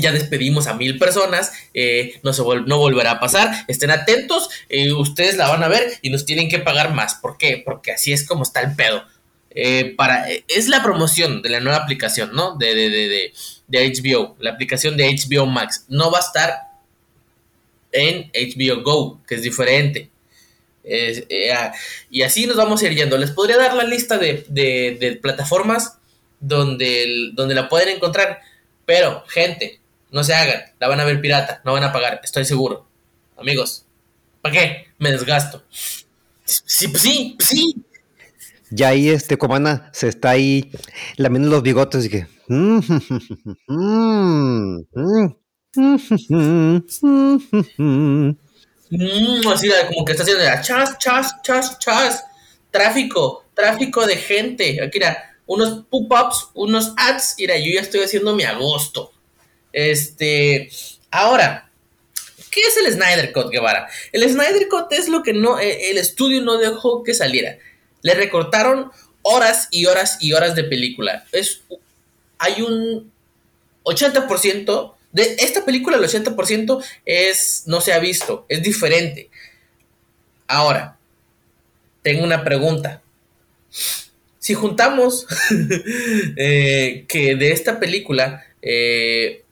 ya 0.00 0.12
despedimos 0.12 0.66
a 0.66 0.74
mil 0.74 0.98
personas, 0.98 1.52
eh, 1.74 2.20
no, 2.22 2.32
se 2.32 2.42
no 2.42 2.78
volverá 2.78 3.12
a 3.12 3.20
pasar, 3.20 3.64
estén 3.68 3.90
atentos, 3.90 4.48
eh, 4.68 4.92
ustedes 4.92 5.36
la 5.36 5.48
van 5.48 5.62
a 5.62 5.68
ver 5.68 5.98
y 6.02 6.10
nos 6.10 6.24
tienen 6.24 6.48
que 6.48 6.58
pagar 6.58 6.94
más. 6.94 7.14
¿Por 7.14 7.38
qué? 7.38 7.62
Porque 7.64 7.92
así 7.92 8.12
es 8.12 8.26
como 8.26 8.42
está 8.42 8.60
el 8.60 8.74
pedo. 8.74 9.04
Eh, 9.50 9.94
para, 9.96 10.28
es 10.28 10.68
la 10.68 10.82
promoción 10.82 11.42
de 11.42 11.48
la 11.48 11.60
nueva 11.60 11.78
aplicación, 11.78 12.32
¿no? 12.34 12.56
De, 12.56 12.74
de, 12.74 12.90
de, 12.90 13.32
de, 13.66 13.92
HBO, 13.92 14.36
la 14.38 14.50
aplicación 14.50 14.96
de 14.96 15.08
HBO 15.08 15.46
Max. 15.46 15.86
No 15.88 16.10
va 16.10 16.18
a 16.18 16.22
estar 16.22 16.54
en 17.92 18.30
HBO 18.32 18.82
Go, 18.82 19.20
que 19.26 19.36
es 19.36 19.42
diferente. 19.42 20.10
Ah, 21.54 21.72
y 22.10 22.22
así 22.22 22.46
nos 22.46 22.56
vamos 22.56 22.82
a 22.82 22.86
ir 22.86 22.94
yendo. 22.94 23.18
Les 23.18 23.30
podría 23.30 23.56
dar 23.56 23.74
la 23.74 23.84
lista 23.84 24.18
de, 24.18 25.18
plataformas 25.20 25.98
donde, 26.40 27.30
donde 27.32 27.54
la 27.54 27.68
pueden 27.68 27.88
encontrar. 27.88 28.40
Pero, 28.88 29.22
gente, 29.28 29.82
no 30.10 30.24
se 30.24 30.32
hagan. 30.32 30.62
La 30.78 30.88
van 30.88 30.98
a 30.98 31.04
ver 31.04 31.20
pirata. 31.20 31.60
No 31.62 31.74
van 31.74 31.84
a 31.84 31.92
pagar. 31.92 32.22
Estoy 32.24 32.46
seguro. 32.46 32.86
Amigos, 33.36 33.84
¿para 34.40 34.54
qué? 34.54 34.86
Me 34.96 35.10
desgasto. 35.10 35.62
Sí, 36.46 36.90
sí, 36.96 37.36
sí. 37.38 37.84
Ya 38.70 38.88
ahí 38.88 39.10
este 39.10 39.36
Comana 39.36 39.90
se 39.92 40.08
está 40.08 40.30
ahí 40.30 40.72
lamiendo 41.18 41.50
los 41.50 41.62
bigotes 41.62 42.06
y 42.06 42.08
que. 42.08 42.26
Mm, 42.48 42.78
así 49.52 49.68
como 49.88 50.04
que 50.06 50.12
está 50.12 50.22
haciendo 50.22 50.44
chas, 50.62 50.96
chas, 50.98 51.42
chas, 51.42 51.78
chas. 51.78 52.24
Tráfico, 52.70 53.44
tráfico 53.52 54.06
de 54.06 54.16
gente. 54.16 54.82
Aquí 54.82 54.96
era 54.96 55.27
unos 55.48 55.84
pop-ups, 55.90 56.50
unos 56.54 56.92
ads. 56.96 57.34
Mira, 57.38 57.58
yo 57.58 57.72
ya 57.72 57.80
estoy 57.80 58.02
haciendo 58.02 58.36
mi 58.36 58.44
agosto. 58.44 59.12
Este. 59.72 60.70
Ahora, 61.10 61.70
¿qué 62.50 62.60
es 62.60 62.76
el 62.76 62.92
Snyder 62.92 63.32
Cut, 63.32 63.50
Guevara? 63.50 63.88
El 64.12 64.28
Snyder 64.30 64.68
Cut 64.68 64.92
es 64.92 65.08
lo 65.08 65.24
que 65.24 65.32
no. 65.32 65.58
Eh, 65.58 65.90
el 65.90 65.98
estudio 65.98 66.42
no 66.42 66.58
dejó 66.58 67.02
que 67.02 67.14
saliera. 67.14 67.58
Le 68.02 68.14
recortaron 68.14 68.92
horas 69.22 69.68
y 69.70 69.86
horas 69.86 70.18
y 70.20 70.34
horas 70.34 70.54
de 70.54 70.64
película. 70.64 71.24
Es, 71.32 71.62
hay 72.38 72.62
un 72.62 73.10
80% 73.84 74.94
de 75.12 75.36
esta 75.38 75.64
película, 75.64 75.96
el 75.96 76.04
80% 76.04 76.84
es, 77.06 77.62
no 77.66 77.80
se 77.80 77.94
ha 77.94 77.98
visto, 77.98 78.44
es 78.48 78.62
diferente. 78.62 79.30
Ahora, 80.46 80.98
tengo 82.02 82.24
una 82.24 82.44
pregunta. 82.44 83.02
Si 84.48 84.54
juntamos 84.54 85.26
eh, 86.38 87.04
que 87.06 87.36
de 87.36 87.52
esta 87.52 87.78
película 87.78 88.46
eh, 88.62 89.44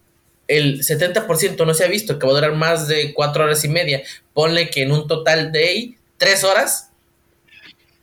el 0.48 0.80
70% 0.80 1.66
no 1.66 1.74
se 1.74 1.84
ha 1.84 1.88
visto, 1.88 2.18
que 2.18 2.26
va 2.26 2.32
a 2.32 2.36
durar 2.36 2.54
más 2.54 2.88
de 2.88 3.12
4 3.12 3.44
horas 3.44 3.62
y 3.66 3.68
media, 3.68 4.02
ponle 4.32 4.70
que 4.70 4.84
en 4.84 4.92
un 4.92 5.06
total 5.06 5.52
de 5.52 5.98
3 6.16 6.44
horas, 6.44 6.88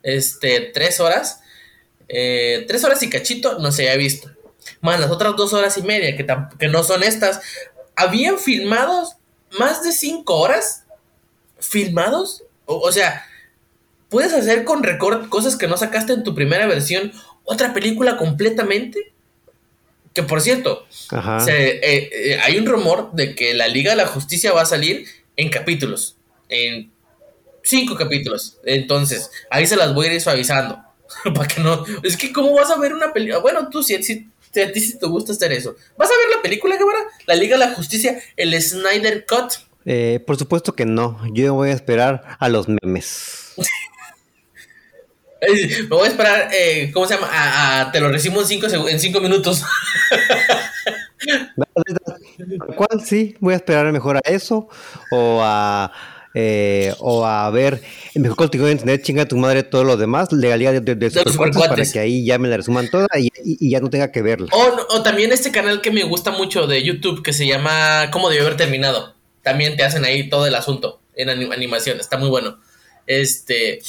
este, 0.04 0.70
tres 0.72 1.00
horas, 1.00 1.40
eh, 2.06 2.64
horas 2.84 3.02
y 3.02 3.10
cachito 3.10 3.58
no 3.58 3.72
se 3.72 3.90
había 3.90 3.96
visto. 3.96 4.30
Más 4.80 5.00
las 5.00 5.10
otras 5.10 5.34
dos 5.34 5.52
horas 5.52 5.76
y 5.76 5.82
media, 5.82 6.16
que, 6.16 6.24
que 6.60 6.68
no 6.68 6.84
son 6.84 7.02
estas, 7.02 7.40
habían 7.96 8.38
filmados 8.38 9.16
más 9.58 9.82
de 9.82 9.90
cinco 9.90 10.36
horas. 10.38 10.84
¿Filmados? 11.58 12.44
O, 12.66 12.92
sea, 12.92 13.26
puedes 14.14 14.32
hacer 14.32 14.62
con 14.62 14.84
record 14.84 15.28
cosas 15.28 15.56
que 15.56 15.66
no 15.66 15.76
sacaste 15.76 16.12
en 16.12 16.22
tu 16.22 16.36
primera 16.36 16.68
versión, 16.68 17.10
otra 17.42 17.74
película 17.74 18.16
completamente. 18.16 19.12
Que 20.12 20.22
por 20.22 20.40
cierto, 20.40 20.86
eh, 21.48 21.80
eh, 21.82 22.38
hay 22.40 22.56
un 22.56 22.64
rumor 22.64 23.10
de 23.12 23.34
que 23.34 23.54
la 23.54 23.66
Liga 23.66 23.90
de 23.90 23.96
la 23.96 24.06
Justicia 24.06 24.52
va 24.52 24.62
a 24.62 24.66
salir 24.66 25.04
en 25.36 25.48
capítulos. 25.48 26.14
En 26.48 26.92
cinco 27.64 27.96
capítulos. 27.96 28.58
Entonces, 28.64 29.32
ahí 29.50 29.66
se 29.66 29.74
las 29.74 29.92
voy 29.92 30.06
a 30.06 30.12
ir 30.12 30.20
suavizando. 30.20 30.78
Para 31.34 31.48
que 31.48 31.60
no. 31.60 31.84
Es 32.04 32.16
que, 32.16 32.32
¿cómo 32.32 32.54
vas 32.54 32.70
a 32.70 32.78
ver 32.78 32.94
una 32.94 33.12
película? 33.12 33.40
Bueno, 33.40 33.68
tú 33.68 33.82
si, 33.82 34.00
si, 34.04 34.30
a 34.60 34.70
ti 34.70 34.78
sí 34.78 34.96
te 34.96 35.06
gusta 35.06 35.32
hacer 35.32 35.50
eso. 35.50 35.74
¿Vas 35.96 36.08
a 36.08 36.16
ver 36.24 36.36
la 36.36 36.40
película, 36.40 36.76
Guevara? 36.76 37.00
La 37.26 37.34
Liga 37.34 37.58
de 37.58 37.66
la 37.66 37.74
Justicia, 37.74 38.22
el 38.36 38.62
Snyder 38.62 39.26
Cut. 39.26 39.54
Eh, 39.84 40.22
por 40.24 40.36
supuesto 40.36 40.76
que 40.76 40.86
no. 40.86 41.20
Yo 41.32 41.52
voy 41.54 41.70
a 41.70 41.72
esperar 41.72 42.36
a 42.38 42.48
los 42.48 42.68
memes. 42.68 43.54
Me 45.82 45.88
voy 45.88 46.06
a 46.06 46.10
esperar, 46.10 46.48
eh, 46.52 46.90
¿cómo 46.92 47.06
se 47.06 47.14
llama? 47.14 47.28
A, 47.32 47.90
te 47.92 48.00
lo 48.00 48.10
recibo 48.10 48.40
en 48.40 48.46
cinco, 48.46 48.66
en 48.88 49.00
cinco 49.00 49.20
minutos. 49.20 49.62
¿Cuál? 52.76 53.04
Sí, 53.04 53.36
voy 53.40 53.54
a 53.54 53.56
esperar 53.56 53.90
mejor 53.92 54.16
a 54.18 54.20
eso 54.24 54.68
o 55.10 55.40
a 55.42 55.92
eh, 56.36 56.92
o 56.98 57.24
a 57.24 57.48
ver 57.50 57.80
mejor 58.16 58.36
contenido 58.36 58.66
de 58.66 58.72
internet, 58.72 59.02
chinga 59.02 59.24
tu 59.24 59.36
madre, 59.36 59.62
todo 59.62 59.84
lo 59.84 59.96
demás, 59.96 60.32
legalidad 60.32 60.72
de, 60.82 60.94
de, 60.96 61.10
para 61.10 61.84
que 61.84 61.98
ahí 62.00 62.24
ya 62.24 62.38
me 62.38 62.48
la 62.48 62.56
resuman 62.56 62.90
toda 62.90 63.06
y, 63.16 63.70
ya 63.70 63.78
no 63.78 63.88
tenga 63.88 64.10
que 64.10 64.20
verla. 64.20 64.48
O, 64.50 65.02
también 65.02 65.30
este 65.30 65.52
canal 65.52 65.80
que 65.80 65.92
me 65.92 66.02
gusta 66.02 66.32
mucho 66.32 66.66
de 66.66 66.82
YouTube 66.82 67.22
que 67.22 67.32
se 67.32 67.46
llama 67.46 68.10
¿Cómo 68.10 68.30
debe 68.30 68.42
haber 68.42 68.56
terminado? 68.56 69.14
también 69.44 69.76
te 69.76 69.84
hacen 69.84 70.04
ahí 70.04 70.28
todo 70.28 70.46
el 70.46 70.56
asunto 70.56 71.00
en 71.14 71.30
animación, 71.30 72.00
está 72.00 72.16
muy 72.16 72.28
bueno. 72.28 72.58
Este, 73.06 73.80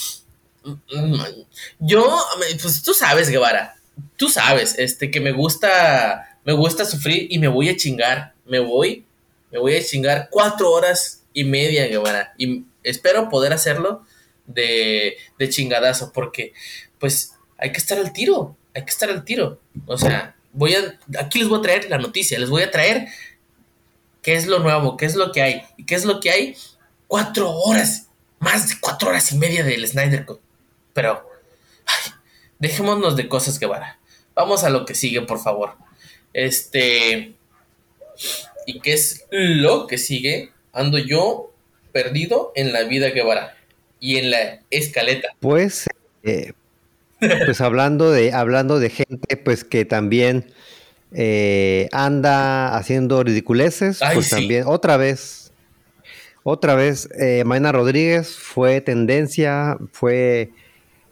yo, 1.80 2.24
pues 2.62 2.84
tú 2.84 2.94
sabes, 2.94 3.30
Guevara, 3.30 3.76
tú 4.18 4.30
sabes, 4.30 4.76
este, 4.78 5.12
que 5.12 5.20
me 5.20 5.32
gusta, 5.32 6.40
me 6.44 6.54
gusta 6.54 6.86
sufrir 6.86 7.28
y 7.30 7.40
me 7.40 7.48
voy 7.48 7.70
a 7.70 7.78
chingar, 7.78 8.34
me 8.46 8.60
voy, 8.60 9.06
me 9.52 9.60
voy 9.60 9.76
a 9.76 9.84
chingar 9.84 10.30
cuatro 10.32 10.72
horas 10.72 11.24
y 11.34 11.44
media, 11.44 11.88
Guevara, 11.88 12.34
y 12.38 12.64
espero 12.84 13.30
poder 13.30 13.54
hacerlo 13.54 14.04
de, 14.46 15.18
de 15.38 15.50
chingadazo, 15.50 16.12
porque, 16.12 16.54
pues, 17.00 17.34
hay 17.58 17.72
que 17.72 17.78
estar 17.78 17.98
al 17.98 18.14
tiro, 18.14 18.56
hay 18.74 18.84
que 18.84 18.92
estar 18.92 19.10
al 19.10 19.24
tiro, 19.24 19.60
o 19.86 19.98
sea, 19.98 20.36
voy 20.54 20.76
a, 20.76 21.00
aquí 21.20 21.40
les 21.40 21.48
voy 21.48 21.60
a 21.60 21.62
traer 21.62 21.90
la 21.90 21.98
noticia, 21.98 22.40
les 22.40 22.50
voy 22.50 22.64
a 22.64 22.72
traer 22.72 23.08
qué 24.22 24.36
es 24.36 24.48
lo 24.48 24.60
nuevo, 24.60 24.98
qué 24.98 25.06
es 25.06 25.16
lo 25.16 25.32
que 25.32 25.42
hay, 25.42 25.62
y 25.78 25.86
qué 25.86 25.96
es 25.96 26.06
lo 26.06 26.20
que 26.20 26.32
hay, 26.32 26.56
cuatro 27.08 27.52
horas, 27.52 28.08
más 28.40 28.70
de 28.70 28.76
cuatro 28.80 29.10
horas 29.10 29.32
y 29.32 29.38
media 29.38 29.64
del 29.64 29.88
Snyder 29.88 30.26
Cut, 30.26 30.40
pero, 30.96 31.30
ay, 31.86 32.14
dejémonos 32.58 33.18
de 33.18 33.28
cosas, 33.28 33.60
Guevara. 33.60 34.00
Vamos 34.34 34.64
a 34.64 34.70
lo 34.70 34.86
que 34.86 34.96
sigue, 34.96 35.22
por 35.22 35.40
favor. 35.40 35.74
Este. 36.32 37.36
¿Y 38.66 38.80
qué 38.80 38.94
es 38.94 39.26
lo 39.30 39.88
que 39.88 39.98
sigue? 39.98 40.52
Ando 40.72 40.98
yo 40.98 41.52
perdido 41.92 42.54
en 42.56 42.72
la 42.72 42.84
vida, 42.84 43.10
Guevara. 43.10 43.58
Y 44.00 44.16
en 44.16 44.32
la 44.32 44.62
escaleta. 44.70 45.36
Pues. 45.42 45.86
Eh, 46.24 46.54
pues 47.20 47.60
hablando 47.60 48.12
de, 48.12 48.32
hablando 48.32 48.80
de 48.80 48.90
gente, 48.90 49.36
pues 49.36 49.66
que 49.66 49.84
también 49.84 50.54
eh, 51.12 51.90
anda 51.92 52.78
haciendo 52.78 53.22
ridiculeces, 53.22 54.00
pues 54.14 54.30
también, 54.30 54.64
otra 54.66 54.96
vez, 54.96 55.52
otra 56.44 56.76
vez, 56.76 57.10
eh, 57.20 57.44
Rodríguez 57.46 58.36
fue 58.36 58.80
tendencia, 58.80 59.78
fue 59.92 60.52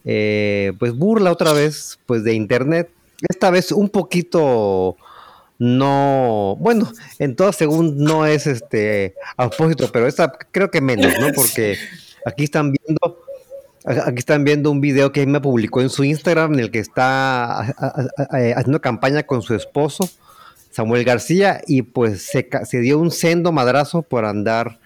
eh, 0.05 0.73
pues 0.79 0.93
burla 0.95 1.31
otra 1.31 1.53
vez 1.53 1.99
pues 2.05 2.23
de 2.23 2.33
internet. 2.33 2.89
Esta 3.29 3.49
vez 3.49 3.71
un 3.71 3.89
poquito 3.89 4.97
no 5.59 6.57
bueno 6.59 6.91
en 7.19 7.35
todo 7.35 7.53
según 7.53 7.97
no 8.03 8.25
es 8.25 8.47
este 8.47 9.13
a 9.37 9.49
propósito 9.49 9.89
pero 9.93 10.07
esta 10.07 10.33
creo 10.51 10.71
que 10.71 10.81
menos 10.81 11.13
no 11.19 11.27
porque 11.35 11.77
aquí 12.25 12.43
están 12.43 12.73
viendo 12.73 13.23
aquí 13.85 14.17
están 14.17 14.43
viendo 14.43 14.71
un 14.71 14.81
video 14.81 15.11
que 15.11 15.25
me 15.25 15.39
publicó 15.39 15.81
en 15.81 15.89
su 15.89 16.03
Instagram 16.03 16.55
en 16.55 16.59
el 16.59 16.71
que 16.71 16.79
está 16.79 17.59
haciendo 17.59 18.81
campaña 18.81 19.23
con 19.23 19.41
su 19.41 19.53
esposo 19.53 20.09
Samuel 20.71 21.03
García 21.03 21.61
y 21.67 21.83
pues 21.83 22.23
se, 22.23 22.49
se 22.65 22.79
dio 22.79 22.97
un 22.97 23.11
sendo 23.11 23.51
madrazo 23.51 24.01
por 24.01 24.25
andar 24.25 24.79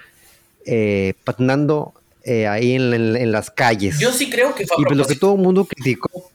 eh, 0.65 1.13
patinando 1.23 1.93
eh, 2.27 2.45
ahí 2.45 2.73
en, 2.73 3.31
las 3.31 3.49
calles. 3.49 3.97
Yo 3.99 4.11
sí 4.11 4.29
creo 4.29 4.53
que 4.53 4.67
fue 4.67 4.75
Y 4.79 4.85
pues 4.85 4.97
lo 4.97 5.05
que 5.05 5.15
todo 5.15 5.35
el 5.35 5.41
mundo 5.41 5.65
criticó. 5.65 6.29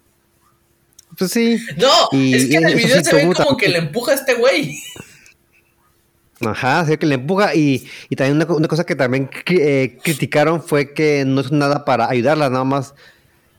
Pues 1.19 1.31
sí. 1.31 1.63
No, 1.77 2.09
es 2.13 2.47
que 2.47 2.57
en 2.57 2.67
el 2.67 2.75
video 2.75 3.05
se 3.05 3.15
ve 3.15 3.35
como 3.35 3.57
que 3.57 3.69
le 3.69 3.79
empuja 3.79 4.13
a 4.13 4.15
este 4.15 4.35
güey. 4.35 4.79
Ajá, 6.41 6.87
sí 6.87 6.97
que 6.97 7.07
le 7.07 7.17
empuja 7.17 7.55
y, 7.55 7.87
también 8.17 8.49
una, 8.51 8.69
cosa 8.69 8.85
que 8.85 8.97
también 8.97 9.29
eh, 9.47 9.99
criticaron 10.03 10.63
fue 10.63 10.95
que 10.95 11.25
no 11.25 11.41
es 11.43 11.53
nada 11.53 11.85
para 11.85 12.09
ayudarla, 12.09 12.49
nada 12.49 12.65
más 12.65 12.95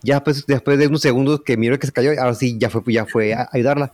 ya 0.02 0.22
pues, 0.22 0.44
después 0.46 0.78
de 0.78 0.88
unos 0.88 1.00
segundos 1.00 1.40
que 1.44 1.56
miró 1.56 1.78
que 1.78 1.86
se 1.86 1.92
cayó, 1.92 2.10
ahora 2.20 2.34
sí 2.34 2.56
ya 2.58 2.68
fue, 2.68 2.82
ya 2.92 3.06
fue 3.06 3.32
a 3.32 3.48
ayudarla. 3.52 3.92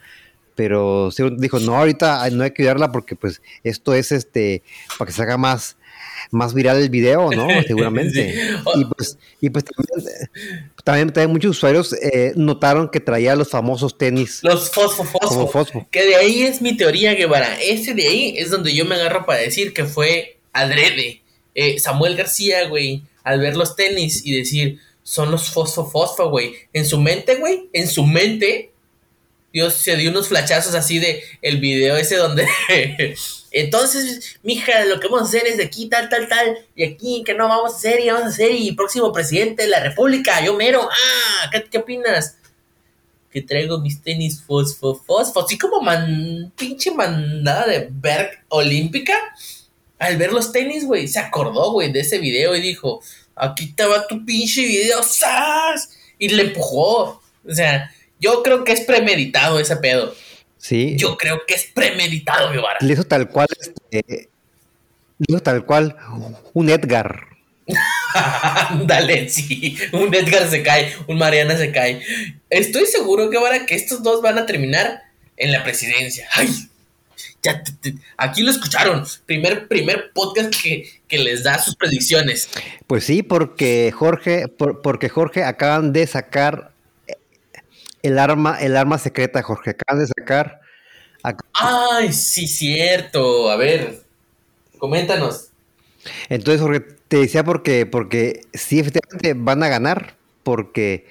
Pero 0.56 1.10
dijo, 1.38 1.60
no, 1.60 1.76
ahorita 1.76 2.28
no 2.30 2.42
hay 2.42 2.50
que 2.50 2.62
ayudarla 2.62 2.90
porque 2.90 3.16
pues 3.16 3.40
esto 3.62 3.94
es 3.94 4.12
este 4.12 4.62
para 4.98 5.06
que 5.06 5.12
se 5.12 5.22
haga 5.22 5.36
más, 5.36 5.76
más 6.30 6.54
viral 6.54 6.78
el 6.78 6.90
video, 6.90 7.30
¿no? 7.30 7.48
Seguramente. 7.66 8.34
Y 8.74 8.84
pues, 8.84 9.18
y 9.40 9.50
pues 9.50 9.64
también, 10.84 11.12
también, 11.12 11.30
muchos 11.30 11.56
usuarios 11.56 11.92
eh, 11.92 12.32
notaron 12.36 12.88
que 12.88 13.00
traía 13.00 13.34
los 13.34 13.50
famosos 13.50 13.96
tenis. 13.96 14.40
Los 14.42 14.70
fosfo, 14.70 15.04
fosfo, 15.04 15.86
Que 15.90 16.04
de 16.04 16.16
ahí 16.16 16.42
es 16.42 16.62
mi 16.62 16.76
teoría, 16.76 17.14
Guevara. 17.14 17.60
Ese 17.60 17.94
de 17.94 18.06
ahí 18.06 18.34
es 18.36 18.50
donde 18.50 18.74
yo 18.74 18.84
me 18.84 18.94
agarro 18.94 19.26
para 19.26 19.40
decir 19.40 19.72
que 19.72 19.84
fue 19.84 20.38
adrede. 20.52 21.22
Eh, 21.54 21.78
Samuel 21.78 22.16
García, 22.16 22.68
güey, 22.68 23.02
al 23.24 23.40
ver 23.40 23.56
los 23.56 23.76
tenis 23.76 24.24
y 24.24 24.36
decir, 24.36 24.78
son 25.02 25.30
los 25.30 25.50
fosfo, 25.50 25.86
fosfo, 25.86 26.30
güey. 26.30 26.54
En 26.72 26.86
su 26.86 27.00
mente, 27.00 27.36
güey, 27.36 27.68
en 27.72 27.88
su 27.88 28.04
mente, 28.04 28.70
Dios 29.52 29.74
se 29.74 29.96
dio 29.96 30.10
unos 30.10 30.28
flachazos 30.28 30.74
así 30.74 30.98
de 30.98 31.22
el 31.42 31.58
video 31.58 31.96
ese 31.96 32.16
donde 32.16 32.46
entonces, 33.52 34.38
mija, 34.42 34.84
lo 34.84 35.00
que 35.00 35.08
vamos 35.08 35.22
a 35.22 35.24
hacer 35.24 35.46
es 35.46 35.56
de 35.56 35.64
aquí, 35.64 35.88
tal, 35.88 36.08
tal, 36.08 36.28
tal, 36.28 36.58
y 36.76 36.84
aquí, 36.84 37.22
que 37.24 37.34
no 37.34 37.48
vamos 37.48 37.74
a 37.74 37.76
hacer, 37.76 38.00
y 38.00 38.08
vamos 38.08 38.26
a 38.26 38.28
hacer, 38.28 38.52
y 38.52 38.72
próximo 38.72 39.12
presidente 39.12 39.64
de 39.64 39.68
la 39.68 39.80
república, 39.80 40.44
yo 40.44 40.54
mero, 40.54 40.88
ah, 40.88 41.50
¿qué, 41.50 41.78
opinas? 41.78 42.36
Que 43.30 43.42
traigo 43.42 43.78
mis 43.78 44.02
tenis 44.02 44.40
fosfo, 44.40 44.94
fosfo, 44.94 45.44
así 45.44 45.58
como 45.58 45.80
man, 45.80 46.52
pinche 46.56 46.92
mandada 46.92 47.66
de 47.66 47.88
Berg 47.90 48.44
olímpica. 48.48 49.14
Al 49.98 50.16
ver 50.16 50.32
los 50.32 50.50
tenis, 50.50 50.84
güey, 50.86 51.08
se 51.08 51.18
acordó, 51.18 51.72
güey, 51.72 51.92
de 51.92 52.00
ese 52.00 52.18
video 52.18 52.56
y 52.56 52.60
dijo, 52.60 53.02
aquí 53.36 53.74
va 53.78 54.06
tu 54.06 54.24
pinche 54.24 54.62
video, 54.62 55.02
¡sas! 55.02 55.90
Y 56.18 56.28
le 56.28 56.42
empujó. 56.42 57.22
O 57.46 57.54
sea, 57.54 57.92
yo 58.18 58.42
creo 58.42 58.64
que 58.64 58.72
es 58.72 58.80
premeditado 58.80 59.58
ese 59.58 59.76
pedo. 59.76 60.14
Sí. 60.60 60.94
Yo 60.96 61.16
creo 61.16 61.40
que 61.46 61.54
es 61.54 61.66
premeditado, 61.74 62.50
Guevara. 62.50 62.78
Le 62.80 62.92
hizo 62.92 63.04
tal 63.04 63.28
cual, 63.28 63.48
este, 63.58 64.28
le 65.18 65.26
hizo 65.26 65.40
tal 65.40 65.64
cual 65.64 65.96
un 66.52 66.68
Edgar. 66.68 67.28
Dale, 68.84 69.28
sí, 69.28 69.78
un 69.92 70.14
Edgar 70.14 70.48
se 70.50 70.62
cae, 70.62 70.94
un 71.06 71.16
Mariana 71.16 71.56
se 71.56 71.72
cae. 71.72 72.02
Estoy 72.50 72.86
seguro, 72.86 73.30
Guevara, 73.30 73.64
que 73.64 73.74
estos 73.74 74.02
dos 74.02 74.20
van 74.20 74.38
a 74.38 74.46
terminar 74.46 75.02
en 75.36 75.52
la 75.52 75.64
presidencia. 75.64 76.28
Ay, 76.34 76.48
ya 77.42 77.62
aquí 78.18 78.42
lo 78.42 78.50
escucharon. 78.50 79.04
Primer, 79.24 79.66
primer 79.66 80.12
podcast 80.12 80.54
que, 80.54 81.18
les 81.18 81.42
da 81.42 81.58
sus 81.58 81.74
predicciones. 81.74 82.50
Pues 82.86 83.04
sí, 83.04 83.22
porque 83.22 83.92
Jorge, 83.92 84.48
porque 84.48 85.08
Jorge 85.08 85.42
acaban 85.42 85.92
de 85.92 86.06
sacar 86.06 86.69
el 88.02 88.18
arma, 88.18 88.58
el 88.60 88.76
arma 88.76 88.98
secreta, 88.98 89.42
Jorge, 89.42 89.70
acaban 89.70 90.02
de 90.02 90.08
sacar. 90.08 90.60
Ay, 91.52 92.12
sí, 92.12 92.46
cierto. 92.46 93.50
A 93.50 93.56
ver, 93.56 94.02
coméntanos. 94.78 95.48
Entonces, 96.28 96.60
Jorge, 96.60 96.80
te 97.08 97.18
decía 97.18 97.44
porque, 97.44 97.86
porque 97.86 98.42
sí, 98.54 98.78
efectivamente 98.78 99.34
van 99.34 99.62
a 99.62 99.68
ganar, 99.68 100.14
porque 100.42 101.06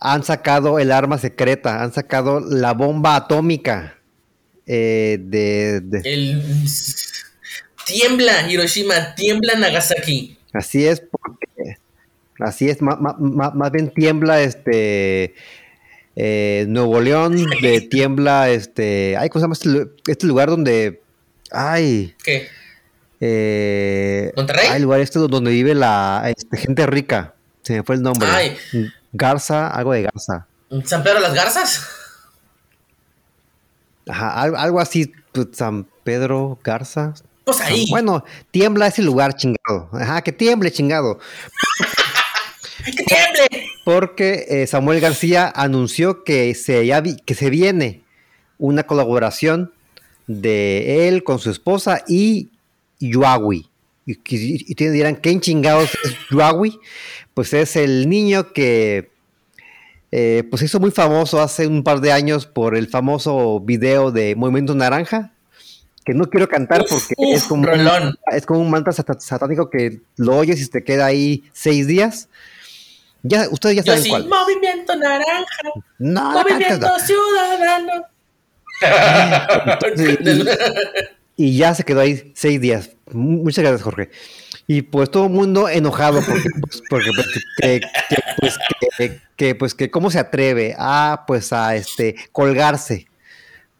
han 0.00 0.22
sacado 0.22 0.78
el 0.78 0.92
arma 0.92 1.18
secreta, 1.18 1.82
han 1.82 1.92
sacado 1.92 2.40
la 2.40 2.72
bomba 2.72 3.16
atómica 3.16 3.98
eh, 4.66 5.18
de, 5.20 5.82
El... 6.04 6.42
Tiembla 7.86 8.50
Hiroshima, 8.50 9.14
tiembla 9.14 9.56
Nagasaki. 9.56 10.38
Así 10.54 10.86
es, 10.86 11.00
porque 11.00 11.76
así 12.38 12.70
es, 12.70 12.78
más 12.80 13.72
bien 13.72 13.92
tiembla 13.92 14.40
este 14.40 15.34
eh, 16.16 16.64
Nuevo 16.68 17.00
León, 17.00 17.36
de 17.60 17.80
tiembla, 17.90 18.50
este, 18.50 19.16
ay, 19.16 19.28
¿cómo 19.28 19.40
se 19.40 19.44
llama 19.44 19.54
este, 19.54 20.10
este 20.10 20.26
lugar 20.26 20.48
donde, 20.48 21.02
ay, 21.50 22.14
¿qué? 22.22 22.48
Eh, 23.20 24.32
¿Monterrey? 24.36 24.66
Hay 24.70 24.82
lugar 24.82 25.00
este 25.00 25.18
donde 25.18 25.50
vive 25.50 25.74
la 25.74 26.24
este, 26.26 26.56
gente 26.56 26.86
rica, 26.86 27.34
se 27.62 27.74
me 27.74 27.82
fue 27.82 27.96
el 27.96 28.02
nombre. 28.02 28.28
Ay. 28.28 28.56
Garza, 29.12 29.68
algo 29.68 29.92
de 29.92 30.02
Garza. 30.02 30.46
¿San 30.84 31.02
Pedro 31.02 31.20
las 31.20 31.34
Garzas? 31.34 31.86
Ajá, 34.08 34.42
algo, 34.42 34.80
así, 34.80 35.12
pues, 35.32 35.48
San 35.52 35.86
Pedro 36.02 36.58
Garza. 36.62 37.14
Pues 37.44 37.60
ahí. 37.60 37.86
Bueno, 37.90 38.24
tiembla 38.50 38.86
ese 38.86 39.02
lugar 39.02 39.34
chingado. 39.34 39.88
Ajá, 39.92 40.22
que 40.22 40.32
tiemble 40.32 40.70
chingado. 40.70 41.18
¡Que 42.84 42.92
tiemble! 42.92 43.68
Porque 43.84 44.46
eh, 44.48 44.66
Samuel 44.66 45.00
García 45.00 45.52
anunció 45.54 46.24
que 46.24 46.54
se, 46.54 46.90
que 47.24 47.34
se 47.34 47.50
viene 47.50 48.02
una 48.58 48.84
colaboración 48.84 49.72
de 50.26 51.08
él 51.08 51.24
con 51.24 51.38
su 51.38 51.50
esposa 51.50 52.02
y 52.08 52.50
Yuawi. 53.00 53.68
Y, 54.06 54.18
y, 54.28 54.74
dirán, 54.74 55.16
¿qué 55.16 55.38
chingados 55.40 55.90
es 56.04 56.16
Yuawi? 56.30 56.78
Pues 57.32 57.52
es 57.54 57.76
el 57.76 58.08
niño 58.08 58.52
que 58.52 59.10
eh, 60.16 60.44
pues 60.48 60.62
hizo 60.62 60.78
muy 60.78 60.92
famoso 60.92 61.40
hace 61.40 61.66
un 61.66 61.82
par 61.82 62.00
de 62.00 62.12
años 62.12 62.46
por 62.46 62.76
el 62.76 62.86
famoso 62.86 63.58
video 63.58 64.12
de 64.12 64.36
Movimiento 64.36 64.74
Naranja, 64.74 65.32
que 66.04 66.14
no 66.14 66.30
quiero 66.30 66.48
cantar 66.48 66.84
porque 66.88 67.14
es, 67.18 67.44
como 67.44 67.64
un, 67.64 68.16
es 68.30 68.46
como 68.46 68.60
un 68.60 68.70
mantra 68.70 68.92
satánico 68.92 69.70
que 69.70 70.02
lo 70.16 70.36
oyes 70.36 70.62
y 70.62 70.68
te 70.68 70.84
queda 70.84 71.06
ahí 71.06 71.42
seis 71.52 71.88
días. 71.88 72.28
Ya, 73.26 73.48
ustedes 73.50 73.76
ya 73.76 73.82
saben 73.82 74.02
sí, 74.02 74.10
cuál. 74.10 74.28
Movimiento 74.28 74.94
naranja. 74.96 75.62
No, 75.98 76.30
movimiento 76.30 76.86
ciudadano. 76.98 78.04
y, 81.36 81.56
ya 81.56 81.74
se 81.74 81.84
quedó 81.84 82.00
ahí 82.00 82.32
seis 82.34 82.60
días. 82.60 82.90
muchas 83.12 83.62
gracias, 83.62 83.82
Jorge. 83.82 84.10
Y 84.66 84.82
pues 84.82 85.10
todo 85.10 85.24
el 85.24 85.30
mundo 85.30 85.70
enojado 85.70 86.20
porque, 86.20 86.50
pues, 86.60 86.82
porque 86.90 87.10
pues, 87.14 87.28
que, 87.60 87.80
pues, 88.98 89.20
que, 89.36 89.54
pues, 89.54 89.74
que 89.74 89.90
cómo 89.90 90.10
se 90.10 90.18
atreve 90.18 90.76
a, 90.78 91.24
pues, 91.26 91.50
a, 91.54 91.76
este, 91.76 92.16
colgarse. 92.30 93.06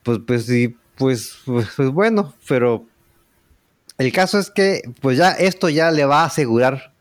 Pues, 0.02 0.20
pues, 0.26 0.46
sí, 0.46 0.74
pues, 0.96 1.36
pues, 1.44 1.76
bueno, 1.90 2.34
pero 2.48 2.86
el 3.98 4.10
caso 4.10 4.38
es 4.38 4.50
que, 4.50 4.82
pues 5.02 5.18
ya 5.18 5.32
esto 5.32 5.68
ya 5.68 5.90
le 5.90 6.06
va 6.06 6.22
a 6.22 6.26
asegurar, 6.26 6.93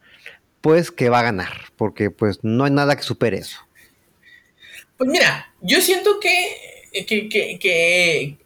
pues, 0.64 0.92
que 0.92 1.10
va 1.10 1.20
a 1.20 1.24
ganar, 1.24 1.52
porque, 1.76 2.10
pues, 2.10 2.40
no 2.42 2.64
hay 2.64 2.72
nada 2.72 2.96
que 2.96 3.04
supere 3.04 3.38
eso. 3.38 3.58
Pues 4.98 5.10
mira, 5.10 5.54
yo 5.60 5.82
siento 5.82 6.22
que, 6.22 7.04
que, 7.06 7.28
que, 7.28 8.38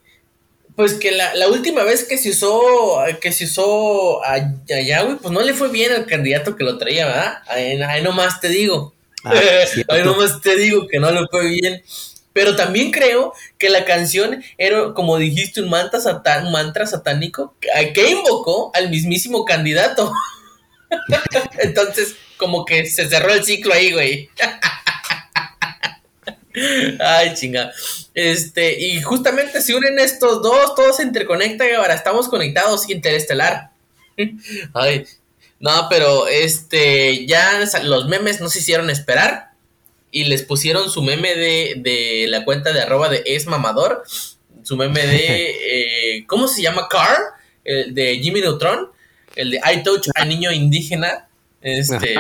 pues 0.76 0.96
que 0.96 1.12
la, 1.12 1.48
última 1.48 1.84
vez 1.84 2.06
que 2.06 2.18
se 2.18 2.32
usó, 2.32 2.98
que 3.22 3.32
se 3.32 3.46
usó 3.46 4.26
a, 4.26 4.40
Yahweh, 4.66 5.18
pues 5.22 5.32
no 5.32 5.42
le 5.42 5.54
fue 5.54 5.68
bien 5.70 5.92
al 5.92 6.08
candidato 6.08 6.56
que 6.56 6.64
lo 6.64 6.80
traía, 6.80 7.06
¿verdad? 7.06 7.38
Ahí, 7.46 8.02
nomás 8.02 8.42
te 8.42 8.50
digo. 8.50 8.96
Ah, 9.24 9.36
ahí 9.90 10.04
nomás 10.04 10.42
te 10.42 10.56
digo 10.56 10.88
que 10.88 10.98
no 10.98 11.12
le 11.12 11.28
fue 11.30 11.50
bien. 11.50 11.84
Pero 12.34 12.56
también 12.56 12.90
creo 12.90 13.34
que 13.60 13.70
la 13.70 13.86
canción 13.86 14.44
era, 14.58 14.96
como 14.96 15.18
dijiste, 15.18 15.62
un 15.62 15.70
mantra, 15.70 16.00
un 16.44 16.52
mantra 16.52 16.88
satánico 16.88 17.54
que 17.94 18.10
invocó 18.10 18.72
al 18.74 18.90
mismísimo 18.90 19.46
candidato. 19.46 20.12
Entonces, 21.60 22.16
como 22.38 22.66
que 22.66 22.86
se 22.86 23.08
cerró 23.08 23.34
el 23.34 23.44
ciclo 23.44 23.74
ahí, 23.74 23.92
güey. 23.92 24.30
Ay, 27.00 27.34
chinga. 27.36 27.72
Este, 28.14 28.80
y 28.80 29.02
justamente 29.02 29.62
se 29.62 29.76
unen 29.76 30.00
estos 30.00 30.42
dos, 30.42 30.76
todo 30.76 30.94
se 30.94 31.04
interconecta 31.04 31.70
y 31.70 31.74
ahora 31.74 31.94
estamos 31.94 32.30
conectados 32.30 32.90
interestelar. 32.90 33.72
Ay, 34.74 35.06
no, 35.60 35.88
pero 35.90 36.28
este, 36.28 37.26
ya 37.26 37.64
los 37.84 38.08
memes 38.08 38.42
no 38.42 38.50
se 38.50 38.60
hicieron 38.60 38.90
esperar 38.90 39.52
y 40.12 40.26
les 40.26 40.44
pusieron 40.44 40.90
su 40.90 41.04
meme 41.04 41.36
de, 41.36 41.76
de 41.78 42.26
la 42.28 42.46
cuenta 42.46 42.74
de 42.74 42.82
arroba 42.82 43.10
de 43.10 43.24
es 43.26 43.46
mamador, 43.46 44.04
su 44.64 44.78
meme 44.78 45.06
de, 45.06 46.18
eh, 46.18 46.26
¿cómo 46.28 46.48
se 46.48 46.62
llama? 46.62 46.88
Car, 46.90 47.18
de 47.64 48.20
Jimmy 48.22 48.42
Neutron, 48.42 48.92
el 49.38 49.52
de 49.52 49.58
I 49.58 49.84
touch 49.84 50.08
a 50.16 50.26
niño 50.26 50.52
indígena, 50.52 51.28
este... 51.62 52.16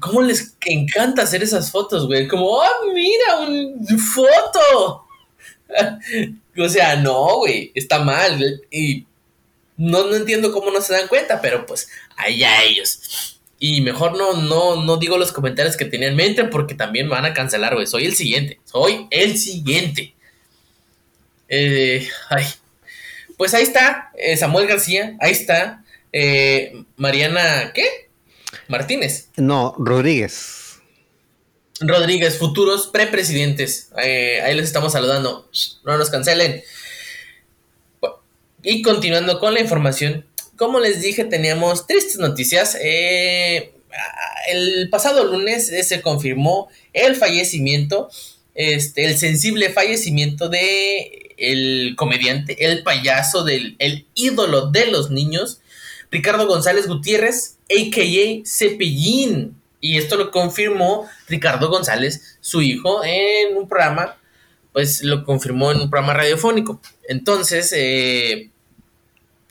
¿Cómo 0.00 0.22
les 0.22 0.56
encanta 0.64 1.22
hacer 1.22 1.42
esas 1.42 1.70
fotos, 1.70 2.06
güey? 2.06 2.26
Como, 2.26 2.46
¡oh, 2.46 2.92
mira, 2.94 3.40
un 3.40 3.98
foto! 3.98 5.06
o 6.58 6.68
sea, 6.68 6.96
no, 6.96 7.36
güey, 7.38 7.72
está 7.74 7.98
mal. 7.98 8.62
Y 8.70 9.06
no, 9.76 10.06
no 10.06 10.16
entiendo 10.16 10.52
cómo 10.52 10.70
no 10.70 10.80
se 10.80 10.94
dan 10.94 11.08
cuenta, 11.08 11.40
pero 11.40 11.66
pues 11.66 11.88
allá 12.16 12.62
ellos. 12.62 13.38
Y 13.58 13.80
mejor 13.80 14.16
no, 14.16 14.34
no, 14.34 14.82
no 14.82 14.96
digo 14.96 15.18
los 15.18 15.32
comentarios 15.32 15.76
que 15.76 15.84
tenían 15.84 16.12
en 16.12 16.16
mente 16.16 16.44
porque 16.44 16.74
también 16.74 17.06
me 17.06 17.14
van 17.14 17.26
a 17.26 17.34
cancelar, 17.34 17.74
güey. 17.74 17.86
Soy 17.86 18.06
el 18.06 18.14
siguiente. 18.14 18.60
Soy 18.64 19.06
el 19.10 19.38
siguiente. 19.38 20.14
Eh, 21.48 22.08
ay. 22.30 22.44
Pues 23.36 23.54
ahí 23.54 23.62
está 23.62 24.10
eh, 24.16 24.36
Samuel 24.36 24.66
García. 24.66 25.16
Ahí 25.20 25.32
está 25.32 25.81
eh, 26.12 26.84
Mariana, 26.96 27.72
¿qué? 27.74 28.10
Martínez. 28.68 29.28
No, 29.36 29.74
Rodríguez. 29.78 30.80
Rodríguez, 31.80 32.38
futuros 32.38 32.88
prepresidentes. 32.88 33.90
Eh, 34.02 34.40
ahí 34.42 34.54
les 34.54 34.66
estamos 34.66 34.92
saludando. 34.92 35.48
No 35.84 35.98
nos 35.98 36.10
cancelen. 36.10 36.62
Y 38.62 38.82
continuando 38.82 39.40
con 39.40 39.54
la 39.54 39.60
información, 39.60 40.24
como 40.56 40.78
les 40.78 41.02
dije, 41.02 41.24
teníamos 41.24 41.86
tristes 41.86 42.18
noticias. 42.18 42.76
Eh, 42.80 43.72
el 44.48 44.88
pasado 44.90 45.24
lunes 45.24 45.70
eh, 45.70 45.82
se 45.82 46.00
confirmó 46.00 46.68
el 46.92 47.16
fallecimiento, 47.16 48.10
este, 48.54 49.04
el 49.04 49.18
sensible 49.18 49.70
fallecimiento 49.70 50.48
de 50.48 51.34
el 51.36 51.94
comediante, 51.96 52.64
el 52.66 52.84
payaso, 52.84 53.42
del, 53.42 53.74
el 53.80 54.06
ídolo 54.14 54.70
de 54.70 54.86
los 54.86 55.10
niños, 55.10 55.61
Ricardo 56.12 56.46
González 56.46 56.86
Gutiérrez, 56.86 57.56
a.k.a. 57.70 58.44
Cepillín. 58.44 59.56
Y 59.80 59.96
esto 59.96 60.16
lo 60.16 60.30
confirmó 60.30 61.08
Ricardo 61.26 61.68
González, 61.68 62.38
su 62.40 62.62
hijo, 62.62 63.02
en 63.02 63.56
un 63.56 63.68
programa, 63.68 64.16
pues 64.72 65.02
lo 65.02 65.24
confirmó 65.24 65.72
en 65.72 65.80
un 65.80 65.90
programa 65.90 66.14
radiofónico. 66.14 66.80
Entonces, 67.08 67.72
eh, 67.74 68.50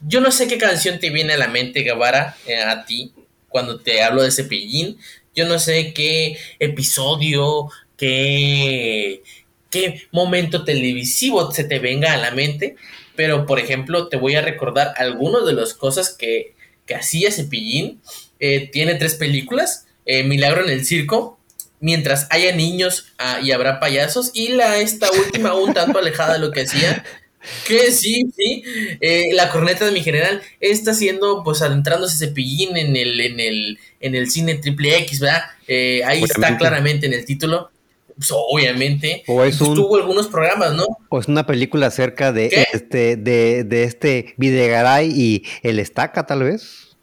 yo 0.08 0.22
no 0.22 0.32
sé 0.32 0.48
qué 0.48 0.58
canción 0.58 1.00
te 1.00 1.10
viene 1.10 1.34
a 1.34 1.38
la 1.38 1.50
mente, 1.50 1.82
Guevara, 1.82 2.38
eh, 2.46 2.56
a 2.56 2.86
ti, 2.86 3.12
cuando 3.50 3.80
te 3.80 4.04
hablo 4.04 4.24
de 4.24 4.32
Cepillín. 4.32 4.98
Yo 5.36 5.48
no 5.48 5.60
sé 5.60 5.94
qué 5.94 6.38
episodio, 6.60 7.70
qué, 7.98 9.24
qué 9.70 10.04
momento 10.12 10.64
televisivo 10.64 11.52
se 11.52 11.64
te 11.64 11.80
venga 11.80 12.14
a 12.14 12.18
la 12.18 12.32
mente, 12.32 12.76
pero 13.16 13.46
por 13.46 13.60
ejemplo 13.60 14.08
te 14.08 14.18
voy 14.18 14.36
a 14.36 14.42
recordar 14.42 14.94
algunas 14.98 15.46
de 15.46 15.54
las 15.54 15.74
cosas 15.74 16.16
que, 16.18 16.56
que 16.86 16.96
hacía 16.96 17.32
Cepillín. 17.32 18.02
Eh, 18.40 18.70
tiene 18.72 18.96
tres 18.96 19.16
películas, 19.16 19.86
eh, 20.06 20.24
Milagro 20.24 20.64
en 20.64 20.70
el 20.70 20.86
Circo, 20.86 21.38
Mientras 21.84 22.28
haya 22.30 22.56
niños 22.56 23.08
ah, 23.18 23.40
y 23.42 23.52
habrá 23.52 23.80
payasos, 23.80 24.30
y 24.36 24.50
la 24.50 24.78
esta 24.78 25.10
última 25.12 25.56
un 25.56 25.74
tanto 25.74 25.98
alejada 25.98 26.34
de 26.34 26.40
lo 26.40 26.52
que 26.52 26.62
hacía, 26.62 27.04
que 27.68 27.92
sí, 27.92 28.32
sí, 28.38 28.64
eh, 29.02 29.30
la 29.34 29.50
corneta 29.50 29.86
de 29.86 29.92
mi 29.92 30.04
general 30.04 30.44
está 30.60 30.92
haciendo, 30.92 31.42
pues 31.44 31.64
adentrándose 31.64 32.24
Cepillín 32.24 32.78
en 32.78 32.96
el, 32.96 33.20
en 33.20 33.40
el, 33.40 33.80
en 34.00 34.14
el 34.14 34.30
cine 34.30 34.60
triple 34.60 34.96
X, 35.00 35.22
¿verdad? 35.22 35.42
ahí 36.06 36.22
está 36.22 36.56
claramente 36.56 37.08
en 37.08 37.14
el 37.14 37.26
título. 37.26 37.71
Pues, 38.22 38.30
obviamente. 38.34 39.24
O 39.26 39.44
es 39.44 39.58
pues, 39.58 39.74
tuvo 39.74 39.96
algunos 39.96 40.28
programas, 40.28 40.74
¿no? 40.74 40.86
O 41.10 41.20
es 41.20 41.28
una 41.28 41.48
película 41.48 41.88
acerca 41.88 42.32
de 42.32 42.68
este, 42.72 43.16
de, 43.16 43.64
de 43.64 43.84
este 43.84 44.36
Videgaray 44.38 45.10
y 45.10 45.44
el 45.64 45.80
Estaca, 45.80 46.28
tal 46.28 46.44
vez. 46.44 46.96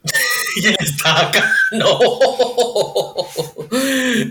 y 0.63 0.67
el 0.69 0.77
Estaca, 0.79 1.53
no. 1.73 1.99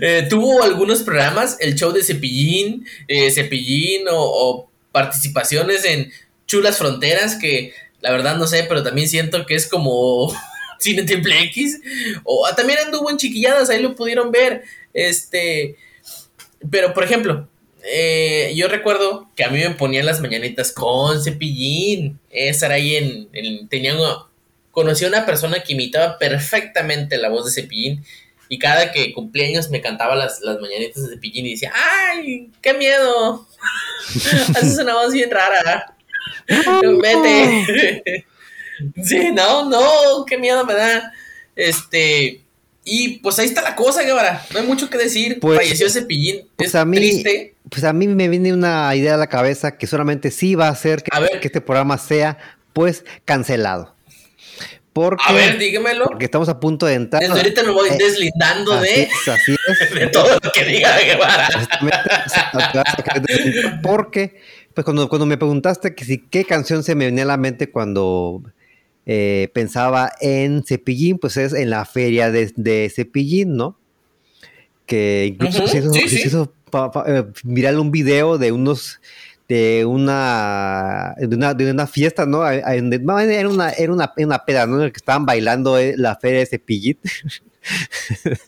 Eh, 0.00 0.26
tuvo 0.28 0.62
algunos 0.62 1.02
programas, 1.02 1.56
el 1.60 1.74
show 1.76 1.92
de 1.92 2.02
Cepillín, 2.02 2.86
eh, 3.06 3.30
Cepillín 3.30 4.06
o, 4.10 4.68
participaciones 4.90 5.84
en 5.84 6.10
Chulas 6.46 6.78
Fronteras, 6.78 7.36
que 7.36 7.72
la 8.00 8.10
verdad 8.10 8.36
no 8.36 8.46
sé, 8.46 8.64
pero 8.64 8.82
también 8.82 9.08
siento 9.08 9.46
que 9.46 9.54
es 9.54 9.68
como 9.68 10.34
Cine 10.80 11.04
Triple 11.04 11.42
X. 11.44 11.80
O 12.24 12.46
ah, 12.46 12.56
también 12.56 12.80
anduvo 12.84 13.10
en 13.10 13.18
Chiquilladas, 13.18 13.70
ahí 13.70 13.80
lo 13.80 13.94
pudieron 13.94 14.32
ver. 14.32 14.64
Este 14.92 15.76
pero, 16.70 16.94
por 16.94 17.04
ejemplo, 17.04 17.48
eh, 17.84 18.52
yo 18.54 18.68
recuerdo 18.68 19.30
que 19.36 19.44
a 19.44 19.50
mí 19.50 19.58
me 19.60 19.70
ponían 19.70 20.06
las 20.06 20.20
mañanitas 20.20 20.72
con 20.72 21.22
cepillín. 21.22 22.18
Esa 22.30 22.68
ahí 22.68 22.96
en. 22.96 23.28
en 23.32 23.68
tenía 23.68 23.94
conocí 24.70 25.04
a 25.04 25.08
una 25.08 25.26
persona 25.26 25.60
que 25.60 25.72
imitaba 25.72 26.18
perfectamente 26.18 27.18
la 27.18 27.28
voz 27.28 27.46
de 27.46 27.62
cepillín. 27.62 28.04
Y 28.50 28.58
cada 28.58 28.92
que 28.92 29.12
cumpleaños 29.12 29.70
me 29.70 29.80
cantaba 29.80 30.14
las, 30.14 30.40
las 30.40 30.58
mañanitas 30.60 31.02
de 31.02 31.14
cepillín 31.14 31.46
y 31.46 31.50
decía: 31.52 31.72
¡Ay, 31.74 32.50
qué 32.60 32.74
miedo! 32.74 33.46
Haces 34.54 34.78
una 34.78 34.94
voz 34.94 35.12
bien 35.12 35.30
rara. 35.30 35.94
Vete. 37.02 38.26
sí, 39.02 39.30
no, 39.32 39.68
no, 39.68 40.24
qué 40.26 40.38
miedo 40.38 40.64
me 40.64 40.74
da. 40.74 41.12
Este. 41.54 42.42
Y 42.90 43.18
pues 43.18 43.38
ahí 43.38 43.46
está 43.46 43.60
la 43.60 43.76
cosa, 43.76 44.02
Guevara. 44.02 44.44
No 44.52 44.60
hay 44.60 44.66
mucho 44.66 44.88
que 44.88 44.96
decir. 44.96 45.38
Pues, 45.40 45.58
Falleció 45.58 45.86
ese 45.86 46.02
pillín. 46.02 46.48
Pues 46.56 46.74
a 46.74 46.84
mí, 46.84 47.22
Pues 47.68 47.84
a 47.84 47.92
mí 47.92 48.08
me 48.08 48.28
viene 48.28 48.52
una 48.52 48.94
idea 48.96 49.14
a 49.14 49.18
la 49.18 49.26
cabeza 49.26 49.76
que 49.76 49.86
solamente 49.86 50.30
sí 50.30 50.54
va 50.54 50.68
a 50.68 50.70
hacer 50.70 51.02
que, 51.02 51.10
que 51.40 51.48
este 51.48 51.60
programa 51.60 51.98
sea, 51.98 52.38
pues, 52.72 53.04
cancelado. 53.26 53.94
Porque, 54.94 55.22
a 55.28 55.32
ver, 55.32 55.58
dígamelo. 55.58 56.06
Porque 56.06 56.24
estamos 56.24 56.48
a 56.48 56.58
punto 56.58 56.86
de 56.86 56.94
entrar. 56.94 57.22
Desde 57.22 57.34
ahorita 57.34 57.62
me 57.62 57.70
voy 57.70 57.90
eh, 57.90 57.96
deslindando 57.98 58.80
de, 58.80 59.08
de 59.94 60.06
todo 60.08 60.38
lo 60.42 60.50
que 60.50 60.64
diga 60.64 60.98
Guevara. 60.98 61.48
porque, 63.82 64.40
pues 64.74 64.84
cuando, 64.84 65.08
cuando 65.08 65.26
me 65.26 65.36
preguntaste 65.36 65.94
que 65.94 66.04
si 66.04 66.18
qué 66.18 66.44
canción 66.44 66.82
se 66.82 66.94
me 66.94 67.04
venía 67.04 67.24
a 67.24 67.26
la 67.26 67.36
mente 67.36 67.70
cuando 67.70 68.42
eh, 69.10 69.48
pensaba 69.54 70.12
en 70.20 70.62
Cepillín, 70.64 71.18
pues 71.18 71.38
es 71.38 71.54
en 71.54 71.70
la 71.70 71.86
feria 71.86 72.30
de, 72.30 72.92
Cepillín, 72.94 73.56
¿no? 73.56 73.78
Que 74.84 75.24
incluso 75.32 75.66
se 75.66 75.78
hizo, 75.78 76.52
mirar 77.42 77.78
un 77.78 77.90
video 77.90 78.36
de 78.36 78.52
unos 78.52 79.00
de 79.48 79.86
una 79.86 81.14
de 81.16 81.34
una, 81.34 81.54
de 81.54 81.70
una 81.70 81.86
fiesta, 81.86 82.26
¿no? 82.26 82.46
Era 82.46 83.48
una, 83.48 83.70
era 83.70 83.92
una, 83.92 84.12
una 84.18 84.44
peda, 84.44 84.66
¿no? 84.66 84.76
En 84.76 84.82
el 84.82 84.92
que 84.92 84.98
estaban 84.98 85.24
bailando 85.24 85.78
eh, 85.78 85.94
la 85.96 86.16
feria 86.16 86.40
de 86.40 86.46
Cepillín. 86.46 86.98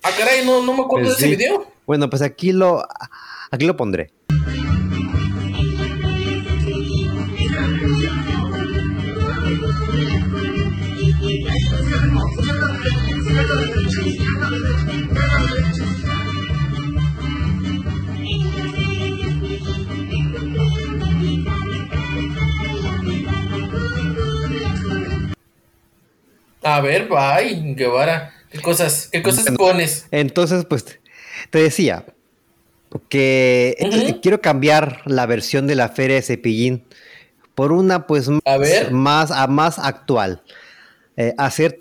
ah, 0.03 0.11
caray, 0.19 0.45
no, 0.45 0.63
no 0.63 0.75
me 0.75 0.83
acuerdo 0.83 1.09
de 1.09 1.15
ese 1.15 1.29
video. 1.29 1.73
Bueno, 1.87 2.11
pues 2.11 2.21
aquí 2.21 2.53
lo 2.53 2.87
aquí 3.51 3.65
lo 3.65 3.79
pondré. 3.79 4.13
A 26.63 26.81
ver, 26.81 27.09
bye, 27.09 27.75
Guevara. 27.75 28.35
¿Qué 28.51 28.61
cosas, 28.61 29.09
qué 29.11 29.23
cosas 29.23 29.47
pones? 29.57 30.07
Entonces, 30.11 30.65
pues, 30.65 30.85
te 31.51 31.63
decía 31.63 32.05
que 33.09 33.77
quiero 34.23 34.41
cambiar 34.41 35.03
la 35.07 35.27
versión 35.27 35.67
de 35.67 35.77
la 35.77 35.89
feria 35.89 36.17
de 36.17 36.23
Cepillín 36.23 36.85
por 37.55 37.73
una, 37.73 38.07
pues, 38.07 38.29
más, 38.91 39.31
a 39.31 39.47
más 39.47 39.79
actual. 39.79 40.43
Eh, 41.17 41.35
hacer 41.39 41.77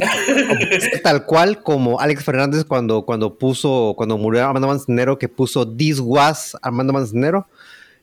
tal, 1.03 1.25
cual 1.25 1.63
como 1.63 1.99
Alex 1.99 2.23
Fernández 2.23 2.65
cuando, 2.65 3.05
cuando 3.05 3.37
puso, 3.37 3.93
cuando 3.95 4.17
murió 4.17 4.45
Armando 4.45 4.67
Manzanero, 4.67 5.17
que 5.17 5.29
puso 5.29 5.67
This 5.67 5.99
was 5.99 6.57
Armando 6.61 6.93
Manzanero. 6.93 7.47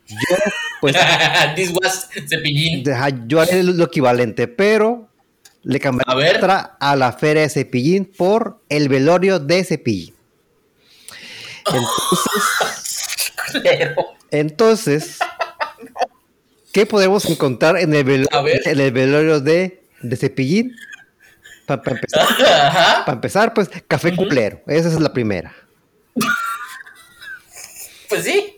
Yo, 0.07 0.37
pues. 0.81 0.97
This 1.57 1.73
was 1.73 2.09
Cepillín. 2.29 2.85
Yo 3.27 3.41
haré 3.41 3.63
lo 3.63 3.85
equivalente, 3.85 4.49
pero 4.49 5.06
le 5.67 5.81
cambiaré 5.81 6.39
a, 6.47 6.77
a 6.79 6.95
la 6.95 7.13
feria 7.13 7.43
de 7.43 7.49
Cepillín 7.49 8.05
por 8.05 8.61
el 8.69 8.89
velorio 8.89 9.41
de 9.41 9.65
Cepillín. 9.65 10.15
Entonces. 11.67 13.33
entonces, 14.31 15.19
¿qué 16.73 16.87
podemos 16.87 17.25
encontrar 17.29 17.79
en 17.79 17.93
el 17.95 18.05
velorio, 18.05 18.61
en 18.65 18.81
el 18.81 18.93
velorio 18.93 19.41
de, 19.41 19.83
de 20.03 20.17
Cepillín? 20.17 20.77
Para 21.67 21.83
empezar, 23.09 23.53
pues 23.53 23.69
café 23.89 24.15
culero. 24.15 24.61
Esa 24.69 24.87
es 24.87 25.01
la 25.01 25.13
primera. 25.13 25.53
Pues 28.09 28.23
sí. 28.23 28.56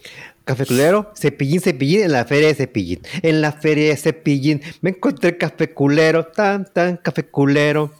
Café 0.49 0.65
culero, 0.65 1.13
cepillín, 1.15 1.61
cepillín 1.61 2.05
en 2.05 2.13
la 2.13 2.25
feria 2.25 2.49
de 2.49 2.55
cepillín. 2.55 3.03
En 3.21 3.43
la 3.43 3.53
feria 3.53 3.91
de 3.91 3.97
cepillín 3.99 4.63
me 4.81 4.89
encontré 4.89 5.37
café 5.37 5.75
culero, 5.75 6.25
tan, 6.25 6.65
tan, 6.65 6.97
café 6.97 7.25
culero. 7.25 7.93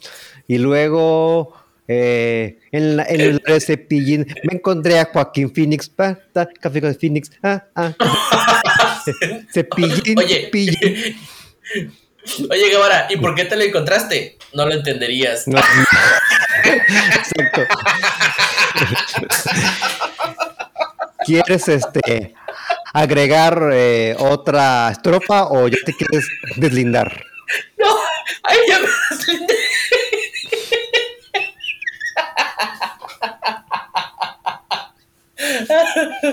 Y 0.47 0.57
luego 0.57 1.53
eh, 1.87 2.59
en, 2.73 2.97
la, 2.97 3.05
en 3.05 3.21
el 3.21 3.43
de 3.47 3.61
cepillín 3.61 4.27
me 4.45 4.55
encontré 4.55 4.99
a 4.99 5.11
Joaquín 5.13 5.55
Phoenix, 5.55 5.91
pa, 5.91 6.19
café 6.59 6.81
con 6.81 6.95
Phoenix, 6.95 7.31
ah, 7.43 7.65
ah, 7.75 7.93
cepillín, 9.53 10.19
Oye. 10.19 10.45
cepillín. 10.47 10.79
Oye, 12.51 12.71
Guevara, 12.71 13.09
¿y 13.11 13.19
por 13.19 13.35
qué 13.35 13.45
te 13.45 13.57
lo 13.57 13.63
encontraste? 13.63 14.39
No 14.55 14.65
lo 14.65 14.73
entenderías. 14.73 15.45
Exacto. 16.65 17.67
¿Quieres 21.29 21.69
este 21.69 22.33
agregar 22.95 23.69
eh, 23.75 24.17
otra 24.19 24.89
estrofa 24.91 25.49
o 25.49 25.69
ya 25.69 25.77
te 25.85 25.93
quieres 25.93 26.27
deslindar? 26.57 27.23
No, 27.77 27.87
ay, 28.45 28.57
ya 28.67 28.79
me 28.79 28.87
deslindé. 29.11 29.55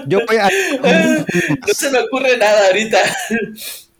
Yo 0.07 0.19
voy 0.25 0.37
a... 0.37 0.49
No 1.67 1.73
se 1.73 1.91
me 1.91 1.99
ocurre 1.99 2.37
nada 2.37 2.67
ahorita 2.67 2.99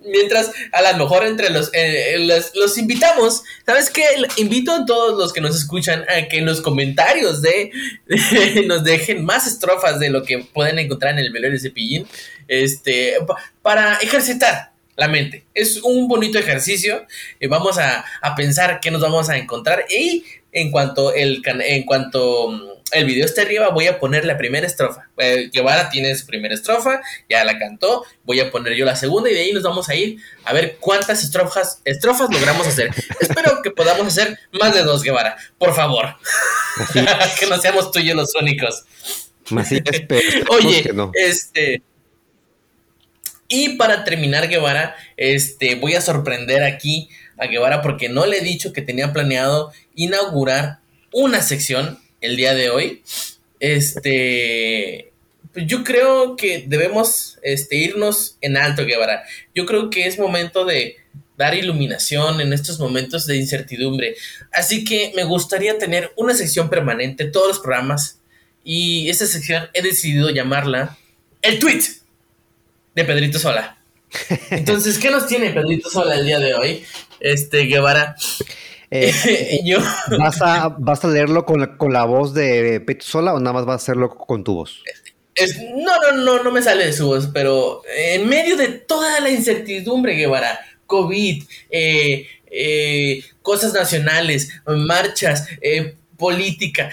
mientras 0.06 0.52
a 0.72 0.92
lo 0.92 0.98
mejor 0.98 1.26
entre 1.26 1.50
los, 1.50 1.70
eh, 1.74 2.18
los, 2.54 2.78
invitamos, 2.78 3.44
¿sabes 3.66 3.90
qué? 3.90 4.04
Invito 4.38 4.72
a 4.72 4.86
todos 4.86 5.18
los 5.18 5.34
que 5.34 5.42
nos 5.42 5.56
escuchan 5.56 6.06
a 6.10 6.28
que 6.28 6.38
en 6.38 6.46
los 6.46 6.62
comentarios 6.62 7.42
de, 7.42 7.72
nos 8.66 8.84
dejen 8.84 9.24
más 9.24 9.48
estrofas 9.48 10.00
de 10.00 10.10
lo 10.10 10.24
que 10.24 10.40
pueden 10.40 10.80
encontrar 10.80 11.14
en 11.14 11.20
el 11.20 11.32
velorio 11.32 11.54
de 11.54 11.60
cepillín, 11.60 12.08
este, 12.48 13.16
para 13.62 13.96
ejercitar 13.96 14.72
la 14.96 15.08
mente. 15.08 15.46
Es 15.54 15.78
un 15.84 16.08
bonito 16.08 16.40
ejercicio. 16.40 17.06
y 17.40 17.48
vamos 17.48 17.78
a, 17.78 18.06
a, 18.22 18.36
pensar 18.36 18.80
qué 18.80 18.92
nos 18.92 19.02
vamos 19.02 19.30
a 19.30 19.38
encontrar 19.38 19.86
y 19.90 20.24
en 20.52 20.72
cuanto 20.72 21.14
el 21.14 21.42
en 21.46 21.84
cuanto 21.84 22.75
el 22.92 23.06
video 23.06 23.26
está 23.26 23.42
arriba, 23.42 23.70
voy 23.70 23.88
a 23.88 24.00
poner 24.00 24.26
la 24.26 24.38
primera 24.38 24.66
estrofa. 24.66 25.10
Eh, 25.18 25.50
Guevara 25.52 25.90
tiene 25.90 26.16
su 26.16 26.26
primera 26.26 26.54
estrofa, 26.54 27.02
ya 27.30 27.44
la 27.44 27.58
cantó, 27.58 28.06
voy 28.24 28.40
a 28.40 28.52
poner 28.52 28.76
yo 28.76 28.86
la 28.86 28.96
segunda 28.96 29.30
y 29.30 29.34
de 29.34 29.42
ahí 29.42 29.54
nos 29.54 29.64
vamos 29.64 29.90
a 29.90 29.96
ir 29.96 30.18
a 30.44 30.54
ver 30.54 30.78
cuántas 30.80 31.24
estrofas, 31.24 31.82
estrofas 31.84 32.30
logramos 32.32 32.68
hacer. 32.68 32.92
Espero 33.20 33.62
que 33.64 33.72
podamos 33.72 34.08
hacer 34.08 34.40
más 34.52 34.74
de 34.74 34.84
dos, 34.84 35.04
Guevara, 35.04 35.36
por 35.58 35.74
favor. 35.74 36.16
que 37.40 37.48
no 37.48 37.60
seamos 37.60 37.92
tú 37.92 38.00
y 38.00 38.08
yo 38.08 38.16
los 38.16 38.36
únicos. 38.36 38.86
Oye, 40.50 40.92
este... 41.14 41.82
Y 43.48 43.78
para 43.78 44.04
terminar, 44.04 44.48
Guevara, 44.48 44.96
este, 45.18 45.76
voy 45.76 45.94
a 45.94 46.02
sorprender 46.02 46.64
aquí 46.64 47.10
a 47.38 47.46
Guevara 47.46 47.84
porque 47.84 48.10
no 48.10 48.26
le 48.26 48.40
he 48.40 48.42
dicho 48.42 48.74
que 48.74 48.82
tenía 48.82 49.14
planeado 49.14 49.72
inaugurar 49.94 50.80
una 51.12 51.44
sección 51.44 52.00
el 52.22 52.36
día 52.36 52.54
de 52.54 52.70
hoy. 52.70 53.04
Este, 53.60 55.12
yo 55.56 55.84
creo 55.84 56.36
que 56.36 56.66
debemos 56.68 57.40
este, 57.42 57.78
irnos 57.78 58.38
en 58.42 58.58
alto, 58.58 58.86
Guevara. 58.86 59.24
Yo 59.54 59.66
creo 59.66 59.90
que 59.90 60.08
es 60.08 60.20
momento 60.20 60.66
de 60.66 60.98
dar 61.38 61.56
iluminación 61.56 62.42
en 62.42 62.54
estos 62.54 62.80
momentos 62.80 63.26
de 63.26 63.38
incertidumbre. 63.38 64.16
Así 64.52 64.84
que 64.84 65.12
me 65.16 65.24
gustaría 65.24 65.78
tener 65.78 66.12
una 66.16 66.34
sección 66.34 66.70
permanente, 66.70 67.26
todos 67.26 67.48
los 67.48 67.60
programas. 67.60 68.20
Y 68.64 69.10
esta 69.10 69.26
sección 69.26 69.70
he 69.74 69.82
decidido 69.82 70.30
llamarla 70.30 70.98
El 71.42 71.60
Tweet 71.60 71.84
de 72.96 73.04
Pedrito 73.04 73.40
Sola. 73.40 73.78
Entonces, 74.50 74.98
¿qué 74.98 75.12
nos 75.12 75.28
tiene 75.28 75.52
Pedrito 75.52 75.90
Sola 75.90 76.16
el 76.16 76.26
día 76.26 76.40
de 76.40 76.54
hoy? 76.54 76.86
Este, 77.20 77.64
Guevara. 77.64 78.16
Eh, 78.92 79.62
yo... 79.66 79.80
¿vas, 80.20 80.42
a, 80.42 80.70
¿Vas 80.78 81.04
a 81.04 81.08
leerlo 81.08 81.46
con 81.46 81.60
la, 81.60 81.78
con 81.78 81.94
la 81.94 82.06
voz 82.06 82.34
de 82.34 82.80
Pecho 82.82 83.08
Sola 83.08 83.34
o 83.34 83.40
nada 83.40 83.54
más 83.54 83.66
vas 83.66 83.74
a 83.74 83.84
hacerlo 83.84 84.16
con 84.16 84.44
tu 84.44 84.56
voz? 84.56 84.84
no, 85.76 86.00
no, 86.00 86.24
no, 86.24 86.44
no 86.44 86.52
me 86.52 86.62
sale 86.62 86.86
de 86.86 86.94
su 86.94 87.08
voz, 87.08 87.30
pero 87.34 87.82
en 87.98 88.28
medio 88.28 88.56
de 88.56 88.70
toda 88.70 89.20
la 89.20 89.30
incertidumbre, 89.30 90.16
Guevara, 90.16 90.60
COVID, 90.88 91.44
eh, 91.70 92.28
eh, 92.50 93.24
cosas 93.42 93.74
nacionales, 93.74 94.50
marchas, 94.66 95.50
política, 96.18 96.90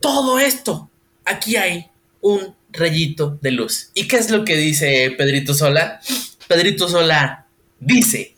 todo 0.00 0.38
esto, 0.38 0.88
aquí 1.24 1.56
hay 1.56 1.90
un 2.20 2.54
rayito 2.70 3.38
de 3.40 3.50
luz. 3.50 3.90
¿Y 3.94 4.06
qué 4.06 4.16
es 4.16 4.30
lo 4.30 4.44
que 4.44 4.56
dice 4.56 5.12
Pedrito 5.16 5.54
Sola? 5.54 6.00
Pedrito 6.46 6.88
Sola 6.88 7.46
dice 7.80 8.33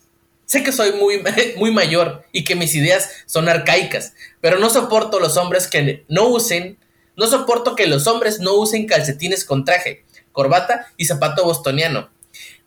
Sé 0.47 0.63
que 0.63 0.71
soy 0.71 0.93
muy, 0.93 1.21
muy 1.57 1.71
mayor 1.71 2.23
y 2.31 2.45
que 2.45 2.55
mis 2.55 2.73
ideas 2.73 3.09
son 3.25 3.49
arcaicas, 3.49 4.13
pero 4.39 4.57
no 4.57 4.69
soporto 4.69 5.19
los 5.19 5.35
hombres 5.35 5.67
que 5.67 6.05
no 6.07 6.29
usen, 6.29 6.77
no 7.17 7.27
soporto 7.27 7.75
que 7.75 7.85
los 7.85 8.07
hombres 8.07 8.39
no 8.39 8.53
usen 8.53 8.87
calcetines 8.87 9.43
con 9.43 9.65
traje, 9.65 10.05
corbata 10.31 10.87
y 10.95 11.03
zapato 11.03 11.43
bostoniano. 11.43 12.09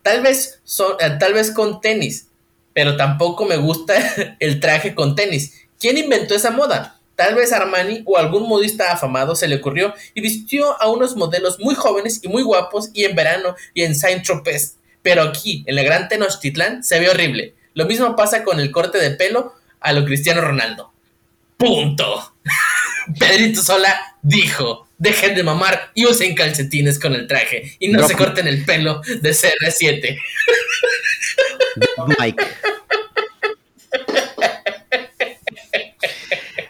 Tal 0.03 0.21
vez, 0.21 0.61
eh, 1.01 1.17
tal 1.19 1.33
vez 1.33 1.53
con 1.53 1.81
tenis, 1.81 2.27
pero 2.75 2.99
tampoco 2.99 3.47
me 3.47 3.57
gusta 3.57 3.95
el 4.41 4.61
traje 4.61 4.95
con 4.95 5.17
tenis. 5.17 5.55
¿Quién 5.79 5.97
inventó 5.97 6.35
esa 6.35 6.51
moda? 6.51 7.01
Tal 7.17 7.35
vez 7.35 7.51
Armani 7.51 8.03
o 8.05 8.19
algún 8.19 8.47
modista 8.47 8.93
afamado 8.93 9.35
se 9.35 9.49
le 9.49 9.57
ocurrió 9.57 9.95
y 10.13 10.21
vistió 10.21 10.81
a 10.83 10.91
unos 10.91 11.17
modelos 11.17 11.59
muy 11.59 11.75
jóvenes 11.75 12.21
y 12.23 12.29
muy 12.29 12.43
guapos 12.43 12.91
y 12.93 13.05
en 13.05 13.17
verano 13.17 13.55
y 13.73 13.85
en 13.85 13.95
Saint-Tropez. 13.95 14.77
Pero 15.01 15.23
aquí, 15.23 15.65
en 15.67 15.77
la 15.77 15.83
Gran 15.83 16.09
Tenochtitlán, 16.09 16.85
se 16.85 17.01
ve 17.01 17.09
horrible. 17.09 17.55
Lo 17.81 17.87
mismo 17.87 18.15
pasa 18.15 18.45
con 18.45 18.61
el 18.61 18.71
corte 18.71 18.99
de 18.99 19.13
pelo 19.13 19.55
a 19.81 19.95
lo 19.95 20.05
Cristiano 20.05 20.43
Ronaldo. 20.43 20.93
Punto. 21.57 22.35
Pedrito 23.19 23.63
Sola 23.63 24.19
dijo, 24.21 24.87
dejen 24.99 25.35
de 25.35 25.43
mamar 25.43 25.91
y 25.95 26.05
usen 26.05 26.35
calcetines 26.35 26.99
con 26.99 27.15
el 27.15 27.27
traje 27.27 27.79
y 27.79 27.89
no, 27.89 28.07
se 28.07 28.15
corten 28.17 28.47
el 28.49 28.67
pelo 28.67 29.01
de 29.01 29.31
CR7. 29.31 30.19
Mike. 32.19 32.45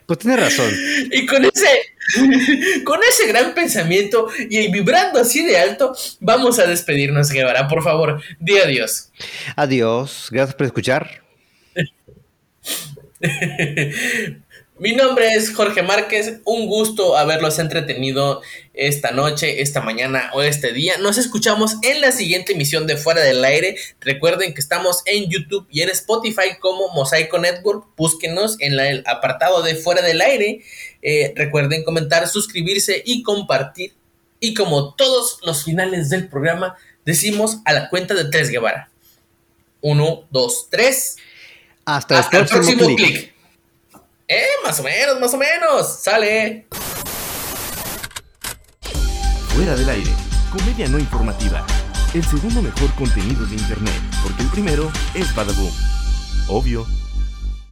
Pues 0.07 0.19
tiene 0.19 0.39
razón. 0.39 0.69
Y 1.13 1.25
con 1.25 1.45
ese, 1.45 1.69
con 2.85 3.01
ese 3.09 3.27
gran 3.27 3.55
pensamiento 3.55 4.29
y 4.49 4.71
vibrando 4.71 5.21
así 5.21 5.45
de 5.45 5.59
alto, 5.59 5.95
vamos 6.21 6.59
a 6.59 6.67
despedirnos, 6.67 7.31
Guevara. 7.31 7.69
Por 7.69 7.83
favor, 7.83 8.23
di 8.39 8.59
adiós. 8.59 9.11
Adiós. 9.57 10.29
Gracias 10.31 10.55
por 10.55 10.67
escuchar. 10.67 11.23
Mi 14.81 14.93
nombre 14.93 15.35
es 15.35 15.55
Jorge 15.55 15.83
Márquez, 15.83 16.41
un 16.47 16.67
gusto 16.67 17.19
haberlos 17.19 17.59
entretenido 17.59 18.41
esta 18.73 19.11
noche, 19.11 19.61
esta 19.61 19.83
mañana 19.83 20.31
o 20.33 20.41
este 20.41 20.73
día. 20.73 20.97
Nos 20.97 21.19
escuchamos 21.19 21.77
en 21.83 22.01
la 22.01 22.13
siguiente 22.13 22.55
emisión 22.55 22.87
de 22.87 22.97
Fuera 22.97 23.21
del 23.21 23.45
Aire. 23.45 23.77
Recuerden 24.01 24.55
que 24.55 24.61
estamos 24.63 25.03
en 25.05 25.29
YouTube 25.29 25.67
y 25.71 25.83
en 25.83 25.91
Spotify 25.91 26.57
como 26.59 26.89
Mosaico 26.95 27.39
Network. 27.39 27.89
Búsquenos 27.95 28.57
en 28.61 28.81
el 28.81 29.05
apartado 29.07 29.63
de 29.63 29.75
Fuera 29.75 30.01
del 30.01 30.23
Aire. 30.23 30.63
Eh, 31.03 31.35
recuerden 31.37 31.85
comentar, 31.85 32.27
suscribirse 32.27 33.03
y 33.05 33.23
compartir. 33.23 33.93
Y 34.41 34.55
como 34.55 34.95
todos 34.95 35.41
los 35.43 35.63
finales 35.63 36.09
del 36.09 36.27
programa, 36.27 36.75
decimos 37.05 37.59
a 37.67 37.75
la 37.75 37.91
cuenta 37.91 38.15
de 38.15 38.31
tres 38.31 38.49
Guevara. 38.49 38.89
Uno, 39.83 40.27
dos, 40.31 40.69
tres. 40.71 41.19
Hasta, 41.85 42.27
el 42.33 42.47
próximo, 42.47 42.97
clic. 42.97 43.35
Eh, 44.33 44.47
más 44.63 44.79
o 44.79 44.85
menos, 44.85 45.19
más 45.19 45.35
o 45.35 45.37
menos. 45.37 46.03
Sale. 46.05 46.69
Fuera 49.49 49.75
del 49.75 49.89
aire, 49.89 50.11
comedia 50.53 50.87
no 50.87 51.01
informativa. 51.01 51.67
El 52.15 52.25
segundo 52.25 52.63
mejor 52.63 52.95
contenido 52.95 53.45
de 53.47 53.57
internet, 53.57 54.01
porque 54.23 54.45
el 54.45 54.49
primero 54.51 54.93
es 55.15 55.35
Badaboom. 55.35 55.73
Obvio. 56.47 57.00